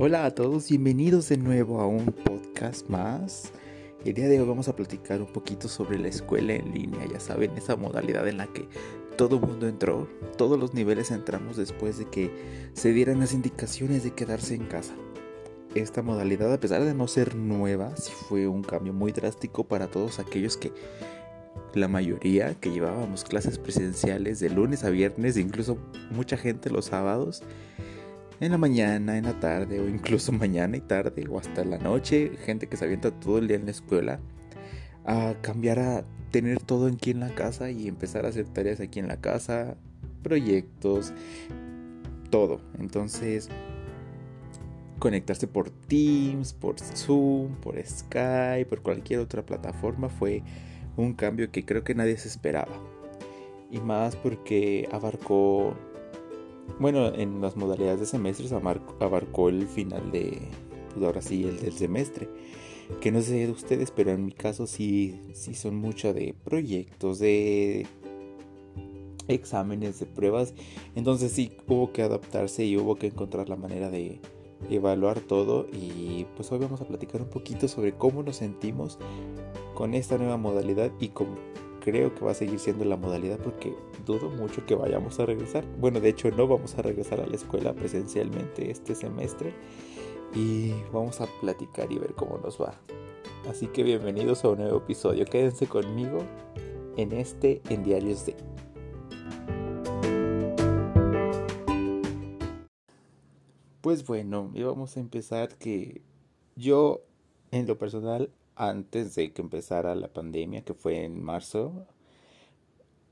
Hola 0.00 0.26
a 0.26 0.30
todos, 0.30 0.68
bienvenidos 0.68 1.28
de 1.28 1.38
nuevo 1.38 1.80
a 1.80 1.88
un 1.88 2.12
podcast 2.12 2.88
más. 2.88 3.50
El 4.04 4.14
día 4.14 4.28
de 4.28 4.40
hoy 4.40 4.46
vamos 4.46 4.68
a 4.68 4.76
platicar 4.76 5.20
un 5.20 5.26
poquito 5.26 5.66
sobre 5.66 5.98
la 5.98 6.06
escuela 6.06 6.52
en 6.54 6.72
línea, 6.72 7.04
ya 7.12 7.18
saben, 7.18 7.50
esa 7.56 7.74
modalidad 7.74 8.28
en 8.28 8.36
la 8.36 8.46
que 8.46 8.68
todo 9.16 9.40
el 9.40 9.42
mundo 9.42 9.66
entró, 9.66 10.08
todos 10.36 10.56
los 10.56 10.72
niveles 10.72 11.10
entramos 11.10 11.56
después 11.56 11.98
de 11.98 12.04
que 12.04 12.30
se 12.74 12.92
dieran 12.92 13.18
las 13.18 13.32
indicaciones 13.32 14.04
de 14.04 14.12
quedarse 14.12 14.54
en 14.54 14.66
casa. 14.66 14.94
Esta 15.74 16.00
modalidad, 16.00 16.52
a 16.52 16.60
pesar 16.60 16.84
de 16.84 16.94
no 16.94 17.08
ser 17.08 17.34
nueva, 17.34 17.96
sí 17.96 18.12
fue 18.28 18.46
un 18.46 18.62
cambio 18.62 18.92
muy 18.92 19.10
drástico 19.10 19.66
para 19.66 19.88
todos 19.88 20.20
aquellos 20.20 20.56
que 20.56 20.70
la 21.74 21.88
mayoría 21.88 22.54
que 22.54 22.70
llevábamos 22.70 23.24
clases 23.24 23.58
presenciales 23.58 24.38
de 24.38 24.50
lunes 24.50 24.84
a 24.84 24.90
viernes, 24.90 25.36
incluso 25.36 25.76
mucha 26.12 26.36
gente 26.36 26.70
los 26.70 26.84
sábados, 26.84 27.42
en 28.40 28.52
la 28.52 28.58
mañana, 28.58 29.18
en 29.18 29.24
la 29.24 29.38
tarde 29.40 29.80
o 29.80 29.88
incluso 29.88 30.32
mañana 30.32 30.76
y 30.76 30.80
tarde 30.80 31.26
o 31.28 31.38
hasta 31.38 31.64
la 31.64 31.78
noche, 31.78 32.32
gente 32.44 32.68
que 32.68 32.76
se 32.76 32.84
avienta 32.84 33.10
todo 33.10 33.38
el 33.38 33.48
día 33.48 33.56
en 33.56 33.64
la 33.64 33.70
escuela, 33.70 34.20
a 35.04 35.34
cambiar 35.40 35.78
a 35.78 36.04
tener 36.30 36.60
todo 36.60 36.86
aquí 36.86 37.10
en 37.10 37.20
la 37.20 37.34
casa 37.34 37.70
y 37.70 37.88
empezar 37.88 38.26
a 38.26 38.28
hacer 38.28 38.46
tareas 38.46 38.80
aquí 38.80 38.98
en 38.98 39.08
la 39.08 39.20
casa, 39.20 39.76
proyectos, 40.22 41.12
todo. 42.30 42.60
Entonces, 42.78 43.48
conectarse 44.98 45.46
por 45.46 45.70
Teams, 45.70 46.52
por 46.52 46.78
Zoom, 46.78 47.54
por 47.56 47.82
Skype, 47.82 48.66
por 48.66 48.82
cualquier 48.82 49.20
otra 49.20 49.44
plataforma 49.44 50.08
fue 50.08 50.42
un 50.96 51.14
cambio 51.14 51.50
que 51.50 51.64
creo 51.64 51.84
que 51.84 51.94
nadie 51.94 52.16
se 52.16 52.28
esperaba. 52.28 52.78
Y 53.70 53.80
más 53.80 54.16
porque 54.16 54.88
abarcó, 54.92 55.74
bueno, 56.78 57.12
en 57.14 57.40
las 57.40 57.56
modalidades 57.56 58.00
de 58.00 58.06
semestres 58.06 58.52
abarcó 58.52 59.48
el 59.48 59.66
final 59.66 60.12
de, 60.12 60.38
pues 60.92 61.04
ahora 61.04 61.22
sí, 61.22 61.44
el 61.44 61.58
del 61.60 61.72
semestre. 61.72 62.28
Que 63.00 63.12
no 63.12 63.20
sé 63.20 63.46
de 63.46 63.52
ustedes, 63.52 63.90
pero 63.90 64.12
en 64.12 64.24
mi 64.24 64.32
caso 64.32 64.66
sí, 64.66 65.20
sí 65.34 65.54
son 65.54 65.76
mucho 65.76 66.14
de 66.14 66.34
proyectos, 66.44 67.18
de 67.18 67.86
exámenes, 69.28 70.00
de 70.00 70.06
pruebas. 70.06 70.54
Entonces 70.94 71.32
sí 71.32 71.52
hubo 71.66 71.92
que 71.92 72.02
adaptarse 72.02 72.64
y 72.64 72.76
hubo 72.76 72.96
que 72.96 73.08
encontrar 73.08 73.48
la 73.48 73.56
manera 73.56 73.90
de 73.90 74.20
evaluar 74.70 75.20
todo. 75.20 75.66
Y 75.72 76.26
pues 76.36 76.50
hoy 76.50 76.58
vamos 76.58 76.80
a 76.80 76.86
platicar 76.86 77.22
un 77.22 77.28
poquito 77.28 77.68
sobre 77.68 77.92
cómo 77.92 78.22
nos 78.22 78.36
sentimos 78.36 78.98
con 79.74 79.94
esta 79.94 80.18
nueva 80.18 80.36
modalidad 80.36 80.90
y 80.98 81.08
como 81.08 81.36
creo 81.80 82.14
que 82.14 82.24
va 82.24 82.32
a 82.32 82.34
seguir 82.34 82.58
siendo 82.58 82.84
la 82.84 82.96
modalidad 82.96 83.38
porque 83.38 83.74
dudo 84.06 84.30
mucho 84.30 84.64
que 84.66 84.74
vayamos 84.74 85.18
a 85.20 85.26
regresar. 85.26 85.64
Bueno, 85.78 86.00
de 86.00 86.10
hecho 86.10 86.30
no 86.30 86.46
vamos 86.46 86.76
a 86.78 86.82
regresar 86.82 87.20
a 87.20 87.26
la 87.26 87.36
escuela 87.36 87.72
presencialmente 87.74 88.70
este 88.70 88.94
semestre 88.94 89.52
y 90.34 90.72
vamos 90.92 91.20
a 91.20 91.26
platicar 91.40 91.90
y 91.92 91.98
ver 91.98 92.14
cómo 92.14 92.38
nos 92.38 92.60
va. 92.60 92.74
Así 93.48 93.66
que 93.68 93.82
bienvenidos 93.82 94.44
a 94.44 94.50
un 94.50 94.58
nuevo 94.58 94.78
episodio. 94.78 95.24
Quédense 95.24 95.66
conmigo 95.66 96.18
en 96.96 97.12
este 97.12 97.62
en 97.70 97.82
Diarios 97.82 98.26
de. 98.26 98.36
Pues 103.80 104.04
bueno, 104.04 104.50
vamos 104.54 104.96
a 104.96 105.00
empezar 105.00 105.56
que 105.56 106.02
yo 106.56 107.00
en 107.52 107.66
lo 107.66 107.78
personal 107.78 108.30
antes 108.58 109.14
de 109.14 109.32
que 109.32 109.40
empezara 109.42 109.94
la 109.94 110.08
pandemia, 110.08 110.62
que 110.62 110.74
fue 110.74 111.04
en 111.04 111.22
marzo, 111.22 111.86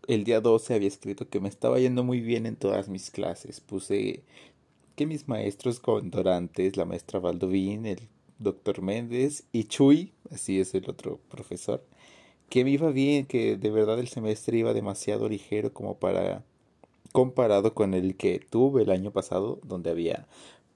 el 0.09 0.25
día 0.25 0.41
12 0.41 0.75
había 0.75 0.89
escrito 0.89 1.29
que 1.29 1.41
me 1.41 1.49
estaba 1.49 1.79
yendo 1.79 2.05
muy 2.05 2.21
bien 2.21 2.47
en 2.47 2.57
todas 2.57 2.89
mis 2.89 3.11
clases. 3.11 3.61
Puse 3.61 4.23
que 4.97 5.07
mis 5.07 5.29
maestros 5.29 5.81
condorantes, 5.81 6.77
la 6.77 6.85
maestra 6.85 7.21
Valdovín, 7.21 7.87
el 7.87 8.01
doctor 8.39 8.83
Méndez 8.83 9.45
y 9.53 9.65
Chuy, 9.65 10.13
así 10.31 10.61
es 10.61 10.75
el 10.75 10.91
otro 10.91 11.21
profesor, 11.31 11.83
que 12.49 12.65
me 12.65 12.71
iba 12.71 12.91
bien, 12.91 13.27
que 13.27 13.57
de 13.57 13.71
verdad 13.71 13.99
el 13.99 14.09
semestre 14.09 14.59
iba 14.59 14.75
demasiado 14.75 15.29
ligero 15.29 15.73
como 15.73 15.97
para 15.97 16.45
comparado 17.13 17.73
con 17.73 17.95
el 17.95 18.17
que 18.17 18.39
tuve 18.39 18.83
el 18.83 18.91
año 18.91 19.11
pasado, 19.11 19.59
donde 19.65 19.91
había 19.91 20.27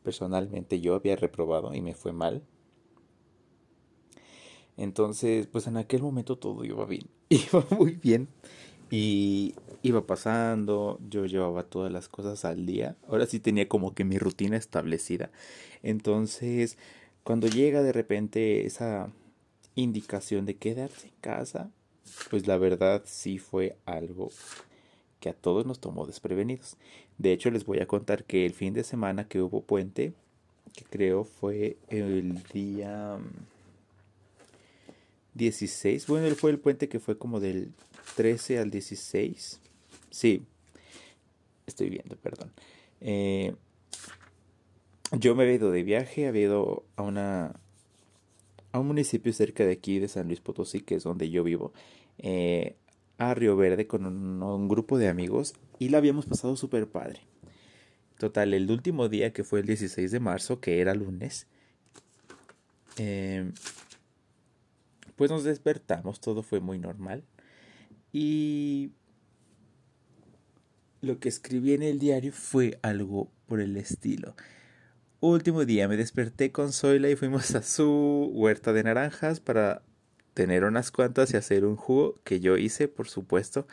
personalmente 0.03 0.81
yo 0.81 0.95
había 0.95 1.17
reprobado 1.17 1.75
y 1.75 1.83
me 1.83 1.95
fue 1.95 2.13
mal. 2.13 2.43
Entonces, 4.81 5.47
pues 5.47 5.67
en 5.67 5.77
aquel 5.77 6.01
momento 6.01 6.39
todo 6.39 6.65
iba 6.65 6.87
bien, 6.87 7.07
iba 7.29 7.67
muy 7.71 7.93
bien 7.97 8.29
y 8.91 9.55
iba 9.83 10.07
pasando, 10.07 10.99
yo 11.07 11.27
llevaba 11.27 11.65
todas 11.65 11.93
las 11.93 12.09
cosas 12.09 12.47
al 12.47 12.65
día, 12.65 12.97
ahora 13.07 13.27
sí 13.27 13.41
tenía 13.41 13.69
como 13.69 13.95
que 13.95 14.05
mi 14.05 14.17
rutina 14.17 14.57
establecida. 14.57 15.31
Entonces, 15.83 16.79
cuando 17.25 17.47
llega 17.47 17.83
de 17.83 17.93
repente 17.93 18.65
esa 18.65 19.13
indicación 19.75 20.47
de 20.47 20.57
quedarse 20.57 21.09
en 21.09 21.15
casa, 21.21 21.71
pues 22.31 22.47
la 22.47 22.57
verdad 22.57 23.03
sí 23.05 23.39
fue 23.39 23.77
algo 23.85 24.31
que 25.21 25.29
a 25.29 25.35
todos 25.35 25.67
nos 25.67 25.79
tomó 25.79 26.07
desprevenidos. 26.07 26.79
De 27.19 27.33
hecho, 27.35 27.51
les 27.51 27.67
voy 27.67 27.81
a 27.81 27.87
contar 27.87 28.25
que 28.25 28.47
el 28.47 28.55
fin 28.55 28.73
de 28.73 28.83
semana 28.83 29.29
que 29.29 29.43
hubo 29.43 29.61
puente, 29.61 30.15
que 30.75 30.85
creo 30.85 31.25
fue 31.25 31.77
el 31.91 32.43
día 32.55 33.19
16. 35.35 36.07
Bueno, 36.07 36.27
él 36.27 36.37
fue 36.37 36.51
el 36.51 36.59
puente 36.59 36.89
que 36.89 37.01
fue 37.01 37.19
como 37.19 37.41
del 37.41 37.73
13 38.17 38.59
al 38.59 38.71
16. 38.71 39.61
Sí, 40.11 40.45
estoy 41.67 41.91
viendo, 41.91 42.17
perdón. 42.17 42.53
Eh, 43.01 43.55
yo 45.13 45.35
me 45.35 45.43
había 45.43 45.55
ido 45.57 45.71
de 45.71 45.83
viaje, 45.83 46.27
había 46.27 46.43
ido 46.43 46.85
a 46.97 47.03
una 47.03 47.61
a 48.73 48.79
un 48.79 48.87
municipio 48.87 49.33
cerca 49.33 49.65
de 49.65 49.73
aquí 49.73 49.99
de 49.99 50.09
San 50.09 50.27
Luis 50.29 50.41
Potosí, 50.41 50.81
que 50.81 50.95
es 50.95 51.03
donde 51.03 51.31
yo 51.31 51.43
vivo, 51.43 51.73
eh, 52.19 52.77
a 53.19 53.35
Río 53.35 53.57
Verde 53.57 53.87
con 53.87 54.07
un, 54.07 54.69
grupo 54.69 54.97
de 54.99 55.09
amigos 55.09 55.55
y 55.79 55.89
la 55.89 55.99
habíamos 55.99 56.27
pasado 56.27 56.57
súper 56.57 56.89
padre. 56.89 57.21
Total, 58.19 58.55
el 58.55 58.71
último 58.71 59.09
día 59.09 59.33
que 59.33 59.45
fue 59.45 59.61
el 59.61 59.67
16 59.67 60.11
de 60.11 60.21
marzo, 60.21 60.61
que 60.61 60.81
era 60.81 60.95
lunes, 60.95 61.47
eh, 62.97 63.51
pues 65.21 65.31
nos 65.31 65.45
despertamos, 65.45 66.19
todo 66.19 66.43
fue 66.43 66.61
muy 66.61 66.79
normal. 66.79 67.25
Y 68.11 68.93
lo 71.03 71.21
que 71.21 71.29
escribí 71.29 71.75
en 71.75 71.83
el 71.83 71.99
diario 71.99 72.33
fue 72.33 72.79
algo 72.81 73.31
por 73.45 73.61
el 73.61 73.77
estilo. 73.77 74.35
Último 75.21 75.67
día 75.67 75.89
me 75.89 75.99
desperté 75.99 76.53
con 76.53 76.73
Zoila 76.73 77.11
y 77.11 77.17
fuimos 77.17 77.55
a 77.55 77.63
su 77.63 78.31
huerta 78.33 78.73
de 78.73 78.83
naranjas 78.83 79.41
para 79.41 79.83
tener 80.33 80.65
unas 80.65 80.91
cuantas 80.91 81.35
y 81.35 81.37
hacer 81.37 81.67
un 81.67 81.77
jugo 81.77 82.19
que 82.25 82.41
yo 82.41 82.57
hice, 82.57 82.89
por 82.89 83.07
supuesto. 83.07 83.67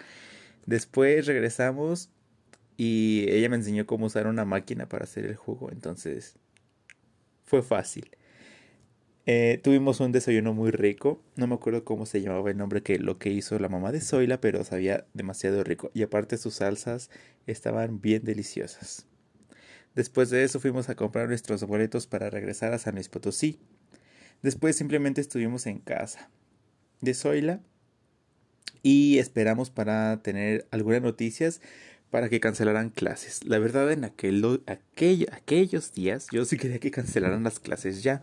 Después 0.66 1.28
regresamos 1.28 2.09
y 2.75 3.25
ella 3.29 3.47
me 3.47 3.56
enseñó 3.56 3.85
cómo 3.85 4.08
usar 4.08 4.28
una 4.28 4.44
máquina 4.44 4.90
para 4.90 5.06
hacer 5.06 5.25
el 5.25 5.38
jugo, 5.38 5.72
entonces 5.72 6.35
fue 7.46 7.62
fácil. 7.64 8.16
Eh, 9.30 9.60
tuvimos 9.62 10.00
un 10.00 10.14
desayuno 10.14 10.54
muy 10.54 10.72
rico. 10.72 11.22
No 11.36 11.48
me 11.48 11.56
acuerdo 11.56 11.84
cómo 11.84 12.06
se 12.06 12.22
llamaba 12.22 12.50
el 12.50 12.56
nombre 12.56 12.82
que 12.82 12.98
lo 12.98 13.20
que 13.20 13.30
hizo 13.30 13.60
la 13.60 13.68
mamá 13.68 13.92
de 13.92 14.00
Zoila, 14.00 14.40
pero 14.40 14.64
sabía 14.64 15.06
demasiado 15.14 15.66
rico. 15.66 15.92
Y 15.94 16.02
aparte 16.04 16.38
sus 16.38 16.56
salsas 16.56 17.10
estaban 17.46 18.00
bien 18.00 18.24
deliciosas. 18.24 19.06
Después 19.96 20.30
de 20.30 20.46
eso 20.46 20.62
fuimos 20.62 20.88
a 20.88 20.96
comprar 20.96 21.28
nuestros 21.28 21.62
boletos 21.66 22.08
para 22.08 22.30
regresar 22.30 22.72
a 22.72 22.80
San 22.80 22.96
Luis 22.96 23.10
Potosí. 23.10 23.60
Después 24.44 24.78
simplemente 24.78 25.20
estuvimos 25.20 25.68
en 25.68 25.80
casa 25.80 26.30
de 27.02 27.14
Zoila 27.14 27.59
y 28.82 29.18
esperamos 29.18 29.70
para 29.70 30.22
tener 30.22 30.68
algunas 30.72 31.02
noticias 31.02 31.59
para 32.12 32.30
que 32.30 32.40
cancelaran 32.40 32.90
clases. 32.90 33.44
La 33.44 33.59
verdad 33.59 33.91
en 33.91 34.06
aquel, 34.06 34.62
aquellos 34.66 35.91
días 35.94 36.28
yo 36.32 36.46
sí 36.46 36.58
quería 36.58 36.80
que 36.80 36.91
cancelaran 36.91 37.44
las 37.44 37.59
clases 37.59 38.03
ya, 38.03 38.22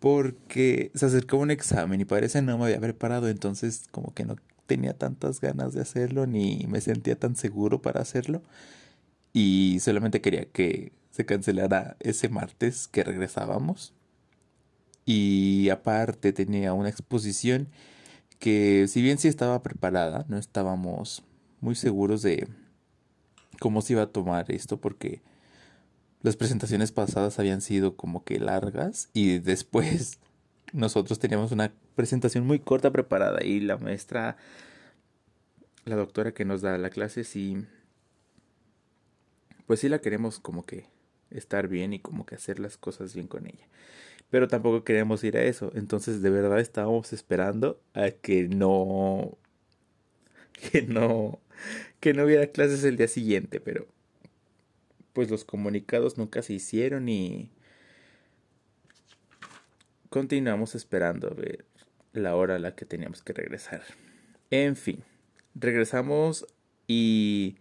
porque 0.00 0.90
se 0.94 1.06
acercó 1.06 1.38
un 1.38 1.50
examen 1.50 2.00
y 2.00 2.04
parece 2.04 2.42
no 2.42 2.58
me 2.58 2.66
había 2.66 2.80
preparado, 2.80 3.28
entonces 3.28 3.84
como 3.90 4.14
que 4.14 4.24
no 4.24 4.36
tenía 4.66 4.94
tantas 4.94 5.40
ganas 5.40 5.72
de 5.74 5.80
hacerlo 5.80 6.26
ni 6.26 6.66
me 6.68 6.80
sentía 6.80 7.18
tan 7.18 7.36
seguro 7.36 7.82
para 7.82 8.00
hacerlo. 8.00 8.42
Y 9.32 9.78
solamente 9.80 10.20
quería 10.20 10.46
que 10.46 10.92
se 11.10 11.26
cancelara 11.26 11.96
ese 12.00 12.28
martes 12.28 12.88
que 12.88 13.04
regresábamos. 13.04 13.94
Y 15.04 15.68
aparte 15.70 16.32
tenía 16.32 16.72
una 16.72 16.88
exposición 16.88 17.68
que 18.38 18.86
si 18.88 19.02
bien 19.02 19.18
sí 19.18 19.28
estaba 19.28 19.62
preparada, 19.62 20.26
no 20.28 20.36
estábamos 20.38 21.22
muy 21.60 21.74
seguros 21.74 22.22
de 22.22 22.48
cómo 23.60 23.82
se 23.82 23.94
iba 23.94 24.02
a 24.02 24.12
tomar 24.12 24.50
esto 24.50 24.80
porque 24.80 25.22
las 26.22 26.36
presentaciones 26.36 26.92
pasadas 26.92 27.38
habían 27.38 27.60
sido 27.60 27.96
como 27.96 28.24
que 28.24 28.38
largas 28.38 29.10
y 29.12 29.38
después 29.38 30.18
nosotros 30.72 31.18
teníamos 31.18 31.52
una 31.52 31.72
presentación 31.94 32.46
muy 32.46 32.58
corta 32.58 32.90
preparada 32.90 33.44
y 33.44 33.60
la 33.60 33.78
maestra, 33.78 34.36
la 35.84 35.96
doctora 35.96 36.32
que 36.32 36.44
nos 36.44 36.62
da 36.62 36.76
la 36.78 36.90
clase, 36.90 37.24
sí, 37.24 37.64
pues 39.66 39.80
sí 39.80 39.88
la 39.88 40.00
queremos 40.00 40.40
como 40.40 40.64
que 40.64 40.86
estar 41.30 41.68
bien 41.68 41.92
y 41.92 41.98
como 41.98 42.26
que 42.26 42.34
hacer 42.34 42.58
las 42.58 42.76
cosas 42.76 43.14
bien 43.14 43.26
con 43.26 43.46
ella. 43.46 43.66
Pero 44.30 44.48
tampoco 44.48 44.84
queríamos 44.84 45.22
ir 45.24 45.36
a 45.36 45.42
eso. 45.42 45.70
Entonces 45.74 46.22
de 46.22 46.30
verdad 46.30 46.60
estábamos 46.60 47.12
esperando 47.12 47.80
a 47.94 48.10
que 48.10 48.48
no... 48.48 49.38
que 50.72 50.82
no... 50.82 51.40
que 52.00 52.14
no 52.14 52.24
hubiera 52.24 52.46
clases 52.48 52.84
el 52.84 52.96
día 52.96 53.08
siguiente. 53.08 53.60
Pero 53.60 53.86
pues 55.16 55.30
los 55.30 55.46
comunicados 55.46 56.18
nunca 56.18 56.42
se 56.42 56.52
hicieron 56.52 57.08
y 57.08 57.50
continuamos 60.10 60.74
esperando 60.74 61.28
a 61.28 61.30
ver 61.32 61.64
la 62.12 62.36
hora 62.36 62.56
a 62.56 62.58
la 62.58 62.74
que 62.74 62.84
teníamos 62.84 63.22
que 63.22 63.32
regresar. 63.32 63.82
En 64.50 64.76
fin, 64.76 65.02
regresamos 65.54 66.46
y 66.86 67.56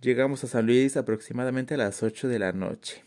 llegamos 0.00 0.44
a 0.44 0.46
San 0.46 0.66
Luis 0.66 0.96
aproximadamente 0.96 1.74
a 1.74 1.78
las 1.78 2.04
8 2.04 2.28
de 2.28 2.38
la 2.38 2.52
noche. 2.52 3.02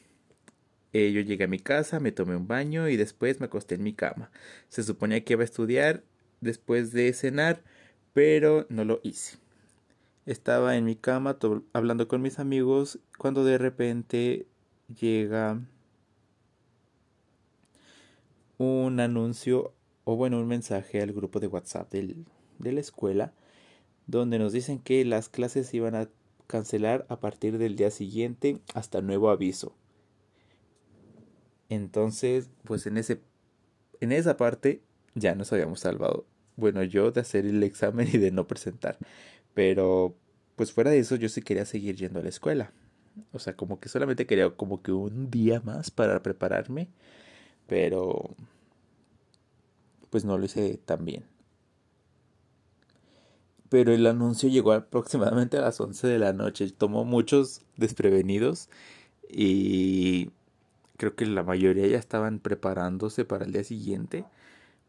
Eh, 0.91 1.13
yo 1.13 1.21
llegué 1.21 1.45
a 1.45 1.47
mi 1.47 1.59
casa, 1.59 2.01
me 2.01 2.11
tomé 2.11 2.35
un 2.35 2.49
baño 2.49 2.89
y 2.89 2.97
después 2.97 3.39
me 3.39 3.45
acosté 3.45 3.75
en 3.75 3.83
mi 3.83 3.93
cama. 3.93 4.29
Se 4.67 4.83
suponía 4.83 5.23
que 5.23 5.35
iba 5.35 5.43
a 5.43 5.45
estudiar 5.45 6.03
después 6.41 6.91
de 6.91 7.13
cenar, 7.13 7.63
pero 8.11 8.65
no 8.67 8.83
lo 8.83 8.99
hice. 9.03 9.40
Estaba 10.25 10.77
en 10.77 10.85
mi 10.85 10.95
cama 10.95 11.37
hablando 11.73 12.07
con 12.07 12.21
mis 12.21 12.37
amigos 12.37 12.99
cuando 13.17 13.43
de 13.43 13.57
repente 13.57 14.47
llega 14.99 15.59
un 18.57 18.99
anuncio 18.99 19.73
o 20.03 20.15
bueno, 20.15 20.39
un 20.39 20.47
mensaje 20.47 21.01
al 21.01 21.11
grupo 21.11 21.39
de 21.39 21.47
WhatsApp 21.47 21.91
del, 21.91 22.25
de 22.59 22.71
la 22.71 22.81
escuela 22.81 23.33
donde 24.05 24.37
nos 24.37 24.53
dicen 24.53 24.79
que 24.79 25.03
las 25.05 25.29
clases 25.29 25.73
iban 25.73 25.95
a 25.95 26.09
cancelar 26.45 27.05
a 27.09 27.19
partir 27.19 27.57
del 27.57 27.75
día 27.75 27.89
siguiente 27.89 28.59
hasta 28.75 29.01
nuevo 29.01 29.29
aviso. 29.29 29.73
Entonces, 31.69 32.49
pues 32.63 32.85
en 32.85 32.97
ese 32.97 33.21
en 34.01 34.11
esa 34.11 34.35
parte 34.35 34.81
ya 35.15 35.35
nos 35.35 35.53
habíamos 35.53 35.79
salvado. 35.79 36.25
Bueno, 36.57 36.83
yo 36.83 37.11
de 37.11 37.21
hacer 37.21 37.45
el 37.45 37.63
examen 37.63 38.07
y 38.11 38.17
de 38.17 38.31
no 38.31 38.47
presentar. 38.47 38.97
Pero 39.53 40.15
pues 40.55 40.71
fuera 40.71 40.91
de 40.91 40.99
eso 40.99 41.15
yo 41.15 41.29
sí 41.29 41.41
quería 41.41 41.65
seguir 41.65 41.95
yendo 41.95 42.19
a 42.19 42.23
la 42.23 42.29
escuela. 42.29 42.71
O 43.33 43.39
sea, 43.39 43.55
como 43.55 43.79
que 43.79 43.89
solamente 43.89 44.25
quería 44.25 44.49
como 44.51 44.81
que 44.81 44.91
un 44.91 45.29
día 45.29 45.61
más 45.61 45.91
para 45.91 46.21
prepararme, 46.23 46.87
pero 47.67 48.35
pues 50.09 50.25
no 50.25 50.37
lo 50.37 50.45
hice 50.45 50.77
tan 50.85 51.05
bien. 51.05 51.25
Pero 53.69 53.93
el 53.93 54.05
anuncio 54.05 54.49
llegó 54.49 54.73
aproximadamente 54.73 55.57
a 55.57 55.61
las 55.61 55.79
11 55.79 56.07
de 56.07 56.19
la 56.19 56.33
noche. 56.33 56.69
Tomó 56.71 57.05
muchos 57.05 57.61
desprevenidos 57.77 58.69
y 59.29 60.31
creo 60.97 61.15
que 61.15 61.25
la 61.25 61.43
mayoría 61.43 61.87
ya 61.87 61.97
estaban 61.97 62.39
preparándose 62.39 63.23
para 63.25 63.45
el 63.45 63.53
día 63.53 63.63
siguiente. 63.63 64.25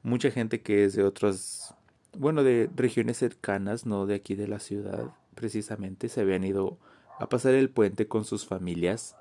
Mucha 0.02 0.32
gente 0.32 0.62
que 0.62 0.84
es 0.84 0.94
de 0.96 1.04
otras 1.04 1.76
bueno, 2.16 2.42
de 2.42 2.68
regiones 2.74 3.18
cercanas, 3.18 3.86
no 3.86 4.06
de 4.06 4.14
aquí 4.14 4.34
de 4.34 4.48
la 4.48 4.58
ciudad, 4.58 5.14
precisamente, 5.34 6.08
se 6.08 6.20
habían 6.20 6.44
ido 6.44 6.78
a 7.18 7.28
pasar 7.28 7.54
el 7.54 7.70
puente 7.70 8.06
con 8.06 8.24
sus 8.24 8.46
familias 8.46 9.16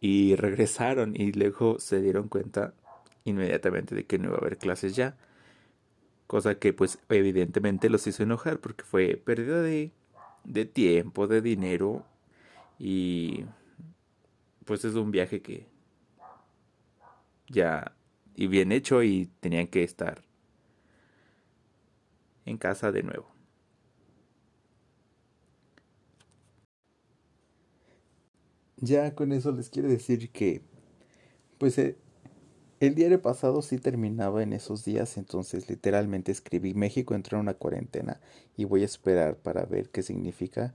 y 0.00 0.36
regresaron 0.36 1.14
y 1.16 1.32
luego 1.32 1.78
se 1.78 2.00
dieron 2.00 2.28
cuenta 2.28 2.74
inmediatamente 3.24 3.94
de 3.94 4.06
que 4.06 4.18
no 4.18 4.28
iba 4.28 4.36
a 4.36 4.40
haber 4.40 4.58
clases 4.58 4.94
ya. 4.96 5.16
Cosa 6.26 6.58
que 6.58 6.72
pues 6.72 6.98
evidentemente 7.08 7.88
los 7.88 8.06
hizo 8.06 8.22
enojar 8.22 8.58
porque 8.60 8.84
fue 8.84 9.16
pérdida 9.16 9.62
de, 9.62 9.92
de 10.44 10.66
tiempo, 10.66 11.26
de 11.26 11.40
dinero 11.40 12.04
y 12.78 13.44
pues 14.64 14.84
es 14.84 14.94
un 14.94 15.10
viaje 15.10 15.40
que 15.40 15.66
ya 17.48 17.94
y 18.36 18.46
bien 18.46 18.72
hecho 18.72 19.02
y 19.02 19.30
tenían 19.40 19.66
que 19.66 19.82
estar 19.82 20.27
en 22.48 22.58
casa 22.58 22.92
de 22.92 23.02
nuevo. 23.02 23.26
Ya 28.80 29.14
con 29.14 29.32
eso 29.32 29.50
les 29.52 29.70
quiero 29.70 29.88
decir 29.88 30.30
que, 30.30 30.62
pues 31.58 31.78
eh, 31.78 31.96
el 32.80 32.94
diario 32.94 33.20
pasado 33.20 33.60
sí 33.60 33.78
terminaba 33.78 34.42
en 34.42 34.52
esos 34.52 34.84
días, 34.84 35.16
entonces 35.16 35.68
literalmente 35.68 36.30
escribí 36.30 36.74
México 36.74 37.14
entró 37.14 37.38
en 37.38 37.42
una 37.42 37.54
cuarentena 37.54 38.20
y 38.56 38.66
voy 38.66 38.82
a 38.82 38.84
esperar 38.84 39.36
para 39.36 39.64
ver 39.64 39.90
qué 39.90 40.02
significa, 40.02 40.74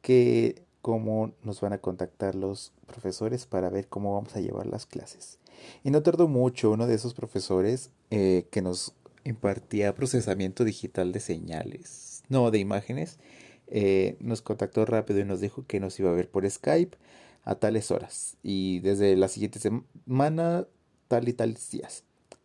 que 0.00 0.62
cómo 0.80 1.32
nos 1.42 1.60
van 1.60 1.72
a 1.72 1.78
contactar 1.78 2.34
los 2.36 2.72
profesores 2.86 3.46
para 3.46 3.68
ver 3.70 3.88
cómo 3.88 4.14
vamos 4.14 4.36
a 4.36 4.40
llevar 4.40 4.66
las 4.66 4.86
clases. 4.86 5.38
Y 5.82 5.90
no 5.90 6.02
tardó 6.02 6.28
mucho, 6.28 6.70
uno 6.70 6.86
de 6.86 6.94
esos 6.94 7.14
profesores 7.14 7.90
eh, 8.10 8.46
que 8.50 8.62
nos 8.62 8.94
impartía 9.24 9.94
procesamiento 9.94 10.64
digital 10.64 11.12
de 11.12 11.20
señales, 11.20 12.22
no 12.28 12.50
de 12.50 12.58
imágenes, 12.58 13.18
eh, 13.66 14.16
nos 14.20 14.42
contactó 14.42 14.84
rápido 14.84 15.20
y 15.20 15.24
nos 15.24 15.40
dijo 15.40 15.66
que 15.66 15.80
nos 15.80 15.98
iba 15.98 16.10
a 16.10 16.14
ver 16.14 16.30
por 16.30 16.48
Skype 16.48 16.96
a 17.44 17.54
tales 17.56 17.90
horas 17.90 18.36
y 18.42 18.80
desde 18.80 19.16
la 19.16 19.28
siguiente 19.28 19.58
semana 19.58 20.66
tal 21.08 21.28
y 21.28 21.32
tales 21.32 21.70
días. 21.70 22.04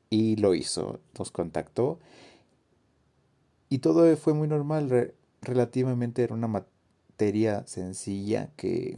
Y 0.10 0.38
lo 0.38 0.56
hizo, 0.56 1.00
nos 1.18 1.32
contactó 1.32 2.00
y 3.70 3.80
todo 3.80 4.16
fue 4.18 4.34
muy 4.34 4.48
normal, 4.48 5.14
relativamente 5.42 6.24
era 6.24 6.34
una 6.34 6.48
materia 6.48 7.66
sencilla 7.68 8.50
que 8.56 8.98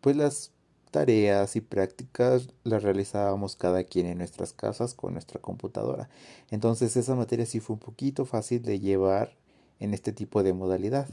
pues 0.00 0.16
las 0.16 0.52
tareas 0.90 1.56
y 1.56 1.60
prácticas 1.60 2.48
las 2.64 2.82
realizábamos 2.82 3.56
cada 3.56 3.84
quien 3.84 4.06
en 4.06 4.18
nuestras 4.18 4.52
casas 4.52 4.94
con 4.94 5.12
nuestra 5.12 5.40
computadora. 5.40 6.08
Entonces 6.50 6.96
esa 6.96 7.14
materia 7.14 7.46
sí 7.46 7.60
fue 7.60 7.74
un 7.74 7.80
poquito 7.80 8.24
fácil 8.24 8.62
de 8.62 8.80
llevar 8.80 9.36
en 9.80 9.94
este 9.94 10.12
tipo 10.12 10.42
de 10.42 10.52
modalidad. 10.52 11.08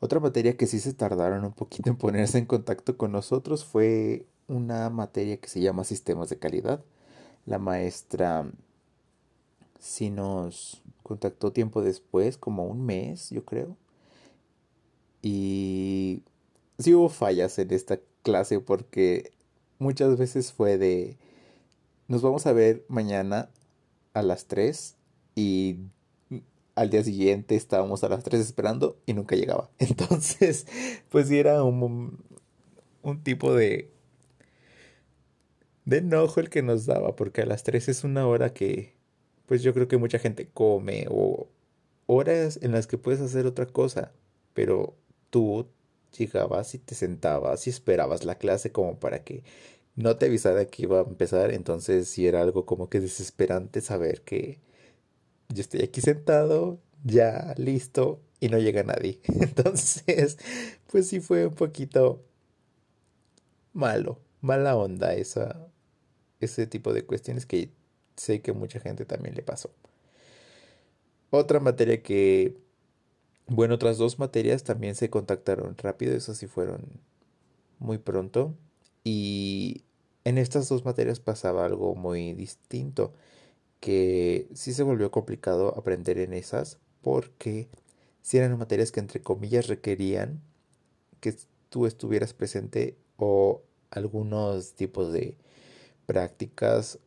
Otra 0.00 0.18
materia 0.18 0.56
que 0.56 0.66
sí 0.66 0.80
se 0.80 0.94
tardaron 0.94 1.44
un 1.44 1.52
poquito 1.52 1.90
en 1.90 1.96
ponerse 1.96 2.38
en 2.38 2.46
contacto 2.46 2.96
con 2.96 3.12
nosotros 3.12 3.64
fue 3.64 4.24
una 4.48 4.88
materia 4.90 5.36
que 5.36 5.48
se 5.48 5.60
llama 5.60 5.84
sistemas 5.84 6.30
de 6.30 6.38
calidad. 6.38 6.82
La 7.46 7.58
maestra 7.58 8.50
sí 9.78 10.10
nos 10.10 10.82
contactó 11.02 11.52
tiempo 11.52 11.82
después, 11.82 12.38
como 12.38 12.64
un 12.66 12.84
mes, 12.84 13.30
yo 13.30 13.44
creo. 13.44 13.76
Y 15.22 16.22
sí 16.78 16.94
hubo 16.94 17.08
fallas 17.08 17.58
en 17.58 17.72
esta 17.72 17.98
clase 18.22 18.60
porque 18.60 19.32
muchas 19.78 20.16
veces 20.18 20.52
fue 20.52 20.78
de 20.78 21.16
nos 22.08 22.22
vamos 22.22 22.46
a 22.46 22.52
ver 22.52 22.84
mañana 22.88 23.50
a 24.14 24.22
las 24.22 24.46
3 24.46 24.96
y 25.34 25.78
al 26.74 26.90
día 26.90 27.04
siguiente 27.04 27.56
estábamos 27.56 28.02
a 28.04 28.08
las 28.08 28.24
3 28.24 28.40
esperando 28.40 28.98
y 29.06 29.14
nunca 29.14 29.36
llegaba. 29.36 29.70
Entonces, 29.78 30.66
pues 31.08 31.30
era 31.30 31.62
un, 31.62 32.18
un 33.02 33.22
tipo 33.22 33.54
de 33.54 33.90
de 35.84 35.98
enojo 35.98 36.40
el 36.40 36.50
que 36.50 36.62
nos 36.62 36.86
daba 36.86 37.16
porque 37.16 37.42
a 37.42 37.46
las 37.46 37.62
3 37.64 37.88
es 37.88 38.04
una 38.04 38.26
hora 38.26 38.52
que 38.52 38.94
pues 39.46 39.62
yo 39.62 39.74
creo 39.74 39.88
que 39.88 39.96
mucha 39.96 40.18
gente 40.18 40.48
come 40.52 41.06
o 41.10 41.48
horas 42.06 42.58
en 42.62 42.72
las 42.72 42.86
que 42.86 42.98
puedes 42.98 43.20
hacer 43.20 43.46
otra 43.46 43.66
cosa, 43.66 44.12
pero 44.52 44.94
tú 45.30 45.68
llegabas 46.16 46.74
y 46.74 46.78
te 46.78 46.94
sentabas 46.94 47.66
y 47.66 47.70
esperabas 47.70 48.24
la 48.24 48.36
clase 48.36 48.72
como 48.72 48.98
para 48.98 49.24
que 49.24 49.42
no 49.96 50.16
te 50.16 50.26
avisara 50.26 50.66
que 50.66 50.82
iba 50.84 51.00
a 51.00 51.04
empezar, 51.04 51.52
entonces 51.52 52.08
sí 52.08 52.26
era 52.26 52.42
algo 52.42 52.66
como 52.66 52.88
que 52.88 53.00
desesperante 53.00 53.80
saber 53.80 54.22
que 54.22 54.60
yo 55.48 55.60
estoy 55.62 55.82
aquí 55.82 56.00
sentado, 56.00 56.78
ya 57.04 57.54
listo 57.56 58.20
y 58.40 58.48
no 58.48 58.58
llega 58.58 58.82
nadie. 58.82 59.20
Entonces, 59.40 60.38
pues 60.90 61.08
sí 61.08 61.20
fue 61.20 61.46
un 61.46 61.54
poquito 61.54 62.24
malo, 63.72 64.18
mala 64.40 64.76
onda 64.76 65.14
esa, 65.14 65.68
ese 66.40 66.66
tipo 66.66 66.92
de 66.92 67.04
cuestiones 67.04 67.46
que 67.46 67.70
sé 68.16 68.40
que 68.42 68.52
mucha 68.52 68.80
gente 68.80 69.04
también 69.04 69.34
le 69.34 69.42
pasó. 69.42 69.70
Otra 71.30 71.60
materia 71.60 72.02
que 72.02 72.56
bueno, 73.50 73.74
otras 73.74 73.98
dos 73.98 74.20
materias 74.20 74.62
también 74.62 74.94
se 74.94 75.10
contactaron 75.10 75.76
rápido, 75.76 76.14
esas 76.14 76.38
sí 76.38 76.46
fueron 76.46 77.00
muy 77.80 77.98
pronto. 77.98 78.54
Y 79.02 79.82
en 80.24 80.38
estas 80.38 80.68
dos 80.68 80.84
materias 80.84 81.18
pasaba 81.18 81.64
algo 81.64 81.96
muy 81.96 82.32
distinto, 82.34 83.12
que 83.80 84.48
sí 84.54 84.72
se 84.72 84.84
volvió 84.84 85.10
complicado 85.10 85.76
aprender 85.76 86.18
en 86.18 86.32
esas 86.32 86.78
porque 87.02 87.68
si 88.22 88.38
eran 88.38 88.56
materias 88.56 88.92
que 88.92 89.00
entre 89.00 89.20
comillas 89.20 89.66
requerían 89.66 90.40
que 91.20 91.34
tú 91.70 91.86
estuvieras 91.86 92.34
presente 92.34 92.96
o 93.16 93.62
algunos 93.90 94.74
tipos 94.74 95.12
de 95.12 95.36
prácticas 96.06 97.00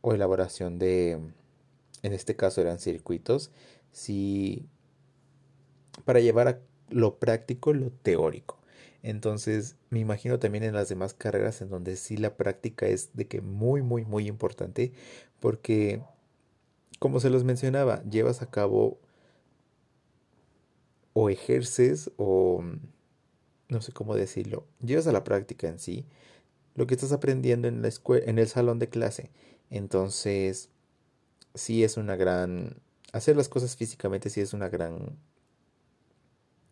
o 0.00 0.14
elaboración 0.14 0.78
de, 0.78 1.12
en 2.02 2.12
este 2.12 2.34
caso 2.34 2.62
eran 2.62 2.78
circuitos, 2.78 3.50
si 3.92 4.68
para 6.04 6.20
llevar 6.20 6.48
a 6.48 6.60
lo 6.90 7.18
práctico 7.18 7.72
lo 7.72 7.90
teórico. 7.90 8.58
Entonces, 9.02 9.76
me 9.90 10.00
imagino 10.00 10.38
también 10.38 10.64
en 10.64 10.74
las 10.74 10.88
demás 10.88 11.14
carreras 11.14 11.60
en 11.60 11.68
donde 11.68 11.96
sí 11.96 12.16
la 12.16 12.36
práctica 12.36 12.86
es 12.86 13.10
de 13.14 13.26
que 13.26 13.40
muy, 13.42 13.82
muy, 13.82 14.04
muy 14.04 14.26
importante, 14.26 14.92
porque, 15.40 16.02
como 16.98 17.20
se 17.20 17.30
los 17.30 17.44
mencionaba, 17.44 18.02
llevas 18.04 18.40
a 18.42 18.50
cabo 18.50 18.98
o 21.12 21.30
ejerces 21.30 22.10
o 22.16 22.64
no 23.68 23.80
sé 23.82 23.92
cómo 23.92 24.14
decirlo, 24.14 24.66
llevas 24.80 25.06
a 25.06 25.12
la 25.12 25.24
práctica 25.24 25.68
en 25.68 25.78
sí 25.78 26.06
lo 26.74 26.86
que 26.86 26.94
estás 26.94 27.12
aprendiendo 27.12 27.68
en 27.68 27.82
la 27.82 27.88
escuela, 27.88 28.24
en 28.26 28.38
el 28.38 28.48
salón 28.48 28.78
de 28.78 28.88
clase. 28.88 29.30
Entonces, 29.70 30.70
sí 31.54 31.84
es 31.84 31.96
una 31.96 32.16
gran 32.16 32.76
hacer 33.12 33.36
las 33.36 33.48
cosas 33.48 33.76
físicamente 33.76 34.28
sí 34.28 34.40
es 34.40 34.52
una 34.54 34.68
gran 34.68 35.16